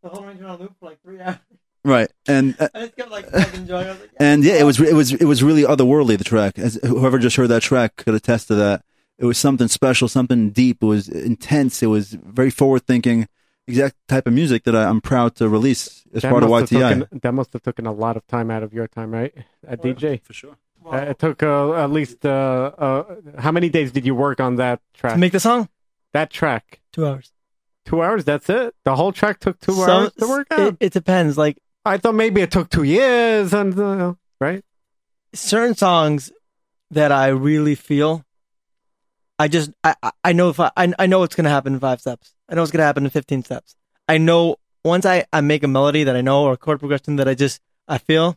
[0.02, 1.38] the whole arrangement on loop for like three hours.
[1.84, 2.10] Right.
[2.28, 3.86] And uh, I just kept like like, enjoying.
[3.86, 6.18] I was like, And yeah, it was it was it was really otherworldly.
[6.18, 8.84] The track, as whoever just heard that track could attest to that.
[9.18, 10.82] It was something special, something deep.
[10.82, 11.82] It was intense.
[11.82, 13.28] It was very forward thinking.
[13.68, 16.72] Exact type of music that I, I'm proud to release as That part of must
[16.72, 17.00] have YTI.
[17.04, 19.32] taken- that must have taken a lot of time out of your time, right?
[19.68, 20.20] At DJ.
[20.24, 20.56] For sure.
[20.84, 23.04] Uh, it took uh, at least uh, uh,
[23.38, 25.12] how many days did you work on that track?
[25.12, 25.68] To make the song,
[26.14, 26.80] that track.
[26.90, 27.30] two hours.
[27.84, 28.24] Two hours.
[28.24, 28.74] That's it.
[28.84, 30.60] The whole track took two Some- hours to work out.
[30.60, 31.36] It, it depends.
[31.38, 34.62] Like I thought maybe it took two years, and uh, right.
[35.32, 36.30] certain songs
[36.90, 38.24] that I really feel,
[39.38, 41.80] I just I I- I know if I I I know what's gonna happen in
[41.80, 42.34] five steps.
[42.48, 43.76] I know what's gonna happen in fifteen steps.
[44.08, 47.16] I know once I I make a melody that I know or a chord progression
[47.16, 48.36] that I just I feel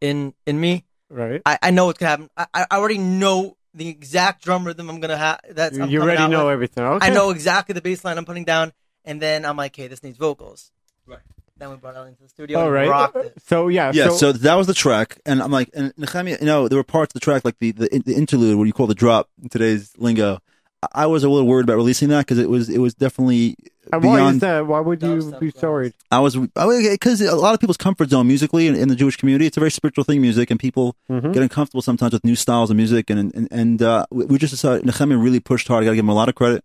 [0.00, 0.84] in in me.
[1.08, 1.40] Right.
[1.46, 2.30] I I know what's gonna happen.
[2.36, 5.40] I I already know the exact drum rhythm I'm gonna have.
[5.50, 6.52] That's I'm you already know with.
[6.52, 6.84] everything.
[6.84, 7.06] Okay.
[7.06, 8.72] I know exactly the bass line I'm putting down,
[9.04, 10.72] and then I'm like, hey, this needs vocals.
[11.06, 11.20] Right.
[11.58, 12.58] Then we brought it into the studio.
[12.60, 13.32] All and rocked it.
[13.46, 13.90] So yeah.
[13.94, 16.76] Yeah, So, so, that was the track, and I'm like, and Nehemiah, you know, there
[16.78, 19.28] were parts of the track like the the, the interlude, what you call the drop
[19.42, 20.34] in today's lingo.
[20.82, 23.56] I- I was a little worried about releasing that because it was it was definitely
[23.92, 24.40] uh, why is beyond.
[24.42, 24.66] that?
[24.66, 25.94] Why would you be so worried?
[26.10, 29.46] I was because a lot of people's comfort zone musically in, in the Jewish community.
[29.46, 31.32] It's a very spiritual thing, music, and people Mhm.
[31.32, 33.08] get uncomfortable sometimes with new styles of music.
[33.08, 35.82] And and and uh, we we just decided Nehemiah really pushed hard.
[35.82, 36.62] I got to give him a lot of credit.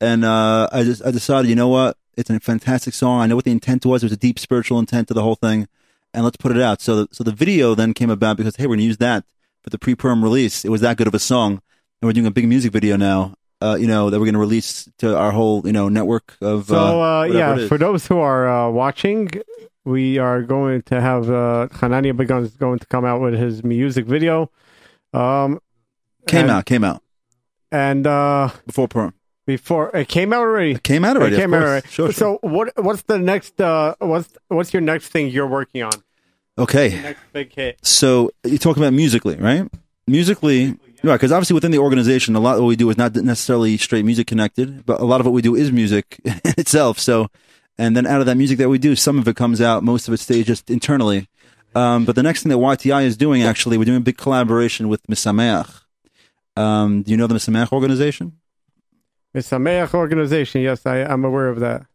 [0.00, 1.96] And uh, I just I decided, you know what?
[2.16, 3.20] It's a fantastic song.
[3.20, 4.00] I know what the intent was.
[4.00, 5.68] There was a deep spiritual intent to the whole thing,
[6.12, 6.80] and let's put it out.
[6.80, 9.24] So the, so the video then came about because hey, we're gonna use that
[9.62, 10.64] for the pre-Purim release.
[10.64, 11.52] It was that good of a song,
[12.00, 13.34] and we're doing a big music video now.
[13.60, 16.66] Uh, you know that we're gonna release to our whole you know network of.
[16.66, 19.30] So uh, it yeah, for those who are uh, watching,
[19.84, 23.64] we are going to have uh, Hanania Begun is going to come out with his
[23.64, 24.50] music video.
[25.12, 25.60] Um,
[26.26, 27.02] came and- out, came out
[27.74, 29.14] and uh, before Purim.
[29.46, 30.72] Before it came out already.
[30.72, 31.36] It came out already.
[31.36, 31.86] It came out already.
[31.88, 32.12] Sure, sure.
[32.12, 32.72] So what?
[32.82, 33.60] What's the next?
[33.60, 35.92] Uh, what's what's your next thing you're working on?
[36.56, 37.78] okay, Next big hit.
[37.84, 39.68] so you talk about musically, right?
[40.06, 40.68] Musically,
[41.02, 41.14] right?
[41.14, 44.04] Because obviously within the organization, a lot of what we do is not necessarily straight
[44.04, 46.98] music connected, but a lot of what we do is music itself.
[47.00, 47.28] So,
[47.78, 50.06] and then out of that music that we do, some of it comes out, most
[50.06, 51.28] of it stays just internally.
[51.74, 54.88] Um, but the next thing that YTI is doing, actually, we're doing a big collaboration
[54.88, 55.80] with Misameach.
[56.56, 58.38] Um, do you know the Misameach organization?
[59.34, 60.60] It's a Meach organization.
[60.62, 61.86] Yes, I am aware of that.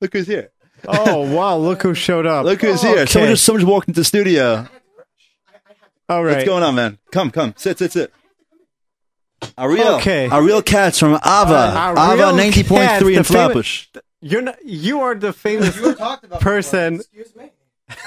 [0.00, 0.50] Look who's here!
[0.86, 1.56] Oh wow!
[1.56, 2.44] Look who showed up.
[2.44, 3.06] Look who's Oh, here!
[3.06, 3.32] Someone okay.
[3.34, 4.68] just someone just walked into the studio.
[6.08, 6.36] All right.
[6.36, 6.98] What's going on, man?
[7.12, 8.12] Come, come, sit, sit, sit.
[9.58, 10.28] Ariel, Okay.
[10.30, 13.86] Ariel Katz from Ahava, Uh, Ahava Ariel ninety point Katz, in famous- Flatbush.
[14.20, 15.78] You're not, you are the famous
[16.40, 16.96] person.
[16.96, 17.50] Excuse me.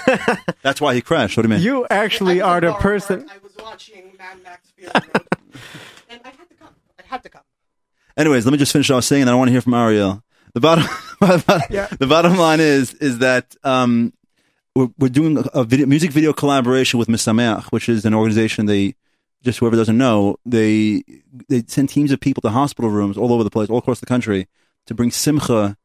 [0.61, 1.37] That's why he crashed.
[1.37, 1.63] What do you mean?
[1.63, 3.29] You actually are the person.
[3.29, 5.27] I was watching Mad Max Fury Road,
[6.09, 6.75] and I had to come.
[6.99, 7.43] I had to come.
[8.17, 9.73] Anyways, let me just finish what I was saying, and I want to hear from
[9.73, 10.23] Ariel.
[10.53, 10.85] The bottom,
[11.69, 11.87] Yeah.
[11.99, 14.13] the bottom line is is that um,
[14.75, 18.65] we're, we're doing a, video, music video collaboration with Misameach, which is an organization.
[18.65, 18.95] They
[19.43, 21.03] just whoever doesn't know, they
[21.47, 24.05] they send teams of people to hospital rooms all over the place, all across the
[24.05, 24.47] country,
[24.87, 25.77] to bring simcha,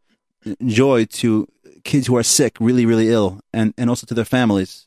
[0.64, 1.46] joy to
[1.84, 4.86] kids who are sick, really, really ill, and and also to their families.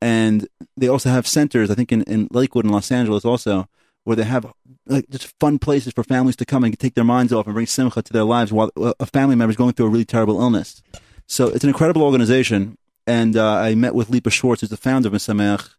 [0.00, 3.68] And they also have centers, I think, in, in Lakewood and Los Angeles, also
[4.08, 4.50] where they have
[4.86, 7.66] like just fun places for families to come and take their minds off and bring
[7.66, 10.82] simcha to their lives while a family member is going through a really terrible illness.
[11.26, 12.78] So it's an incredible organization.
[13.06, 15.74] And uh, I met with Lipa Schwartz, who's the founder of Misameach,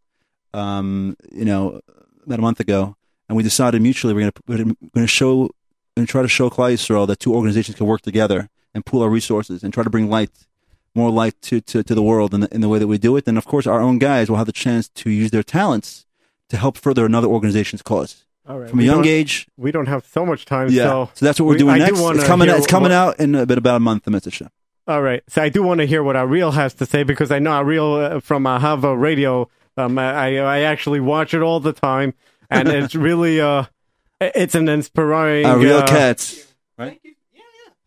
[0.54, 1.82] um, you know,
[2.24, 2.96] about a month ago,
[3.28, 5.50] and we decided mutually we're going to show
[5.98, 9.10] and try to show Klal Yisroel that two organizations can work together and pool our
[9.10, 10.46] resources and try to bring light,
[10.94, 13.18] more light to, to, to the world in the, in the way that we do
[13.18, 13.28] it.
[13.28, 16.06] And of course, our own guys will have the chance to use their talents
[16.50, 18.26] to help further another organization's cause.
[18.48, 18.70] All right.
[18.70, 20.70] From a we young age, we don't have so much time.
[20.70, 20.84] yeah.
[20.84, 22.00] So So, that's what we're we- doing I next.
[22.00, 22.50] wanna It's coming.
[22.50, 24.04] Out, it's coming what- out in a bit about a month.
[24.06, 24.50] The Mitzvah.
[24.88, 25.22] all right.
[25.30, 27.94] So I do want to hear what Ariel has to say because I know Ariel
[27.96, 29.50] uh, from Ahava Radio.
[29.78, 32.14] Um, I I actually watch it all the time,
[32.50, 33.66] and it's really uh,
[34.20, 35.46] it's an inspiring.
[35.46, 36.46] Ariel uh, Katz.
[36.78, 37.00] Right.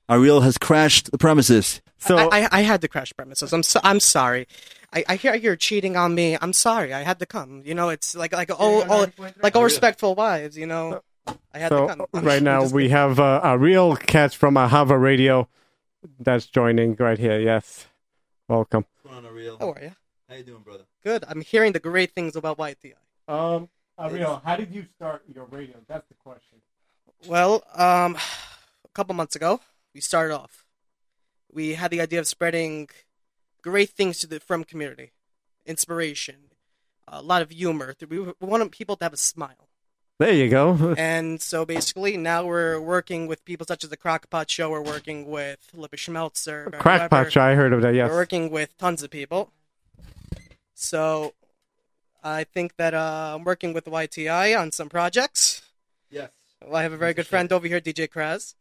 [0.09, 1.81] Ariel has crashed the premises.
[1.99, 3.53] So I, I, I had to crash premises.
[3.53, 4.47] I'm so, I'm sorry.
[4.93, 6.37] I, I hear you're cheating on me.
[6.41, 6.93] I'm sorry.
[6.93, 7.63] I had to come.
[7.65, 9.07] You know, it's like like all, all
[9.43, 10.59] like all respectful wives.
[10.59, 11.01] You know,
[11.53, 12.07] I had so to come.
[12.15, 15.49] I'm- right I'm now just- we have uh, Ariel Katz from Ahava Radio
[16.21, 17.41] that's joining right here.
[17.41, 17.87] Yes,
[18.49, 18.85] welcome.
[19.09, 19.93] How are you?
[20.29, 20.85] How you doing, brother?
[21.05, 21.25] Good.
[21.29, 22.95] I'm hearing the great things about YTI.
[23.29, 23.69] Um,
[23.99, 25.77] Ariel, how did you start your radio?
[25.87, 26.59] That's the question.
[27.27, 28.17] Well, um,
[28.85, 29.61] a couple months ago,
[29.95, 30.65] we started off.
[31.53, 32.89] We had the idea of spreading
[33.63, 35.13] great things to the from community,
[35.65, 36.37] inspiration,
[37.09, 37.95] a lot of humor.
[38.09, 39.69] We, we wanted people to have a smile.
[40.19, 40.95] There you go.
[40.99, 44.71] And so basically, now we're working with people such as the Crockpot Show.
[44.71, 46.71] We're working with Lippa Schmelzer.
[46.71, 47.41] Barry Crackpot, Weber.
[47.41, 47.95] I heard of that.
[47.95, 48.09] Yes.
[48.09, 49.51] We're working with tons of people.
[50.75, 51.35] So
[52.23, 55.63] I think that uh, I'm working with YTI on some projects.
[56.11, 56.31] Yes.
[56.65, 58.55] Well, I have a very good friend over here, DJ Kraz.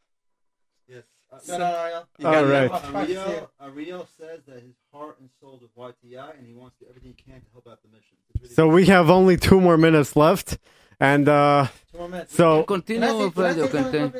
[1.33, 1.47] Yes.
[1.47, 2.03] No, no, no, no.
[2.19, 6.45] You All got Ariel, Ariel says that his heart and soul is with YTI, and
[6.45, 8.17] he wants to do everything he can to help out the mission.
[8.41, 10.57] Really So we have only two more minutes left,
[10.99, 12.35] and uh, Two more minutes.
[12.35, 14.11] so Continue, Fredo, continue.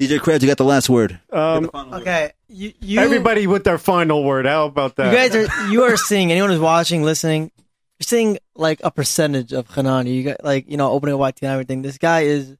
[0.00, 1.20] DJ Krabs, you got the last word.
[1.30, 4.46] um, Okay, you, you everybody with their final word.
[4.46, 5.12] How about that?
[5.12, 7.52] You guys are you are seeing anyone who's watching, listening,
[7.98, 10.12] you're seeing like a percentage of Hanani.
[10.12, 11.82] You got like you know opening a YT and everything.
[11.82, 12.56] This guy is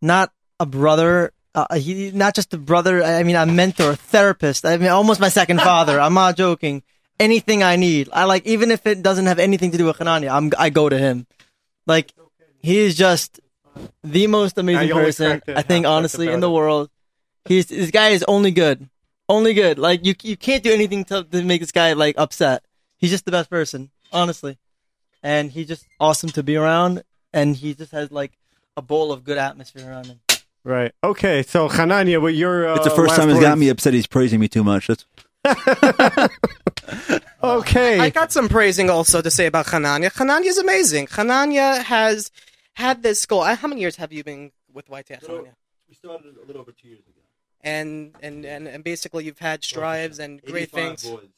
[0.00, 1.32] not a brother.
[1.56, 3.02] Uh, he not just a brother.
[3.02, 4.66] I mean, a mentor, a therapist.
[4.66, 5.98] I mean, almost my second father.
[5.98, 6.82] I'm not joking.
[7.18, 8.44] Anything I need, I like.
[8.46, 11.26] Even if it doesn't have anything to do with Hanani, I'm I go to him.
[11.86, 12.12] Like
[12.60, 13.40] he is just
[14.04, 16.90] the most amazing person I think honestly in the world.
[17.46, 18.90] He's this guy is only good,
[19.26, 19.78] only good.
[19.78, 22.64] Like you, you can't do anything to, to make this guy like upset.
[22.98, 24.58] He's just the best person, honestly,
[25.22, 27.02] and he's just awesome to be around.
[27.32, 28.32] And he just has like
[28.76, 30.20] a bowl of good atmosphere around him.
[30.66, 30.90] Right.
[31.04, 31.44] Okay.
[31.44, 33.94] So Hanania, what your uh, It's the first time he's got me upset.
[33.94, 34.88] He's praising me too much.
[34.88, 35.06] That's
[37.42, 38.00] Okay.
[38.00, 40.12] I got some praising also to say about Hananya.
[40.12, 41.06] Hananya is amazing.
[41.06, 42.32] Hananya has
[42.74, 43.42] had this goal.
[43.42, 45.52] Uh, How many years have you been with YT Hananya?
[45.88, 47.20] we started a little over two years ago.
[47.60, 51.08] And, and, and, and basically you've had strives and great things.
[51.08, 51.28] Boys.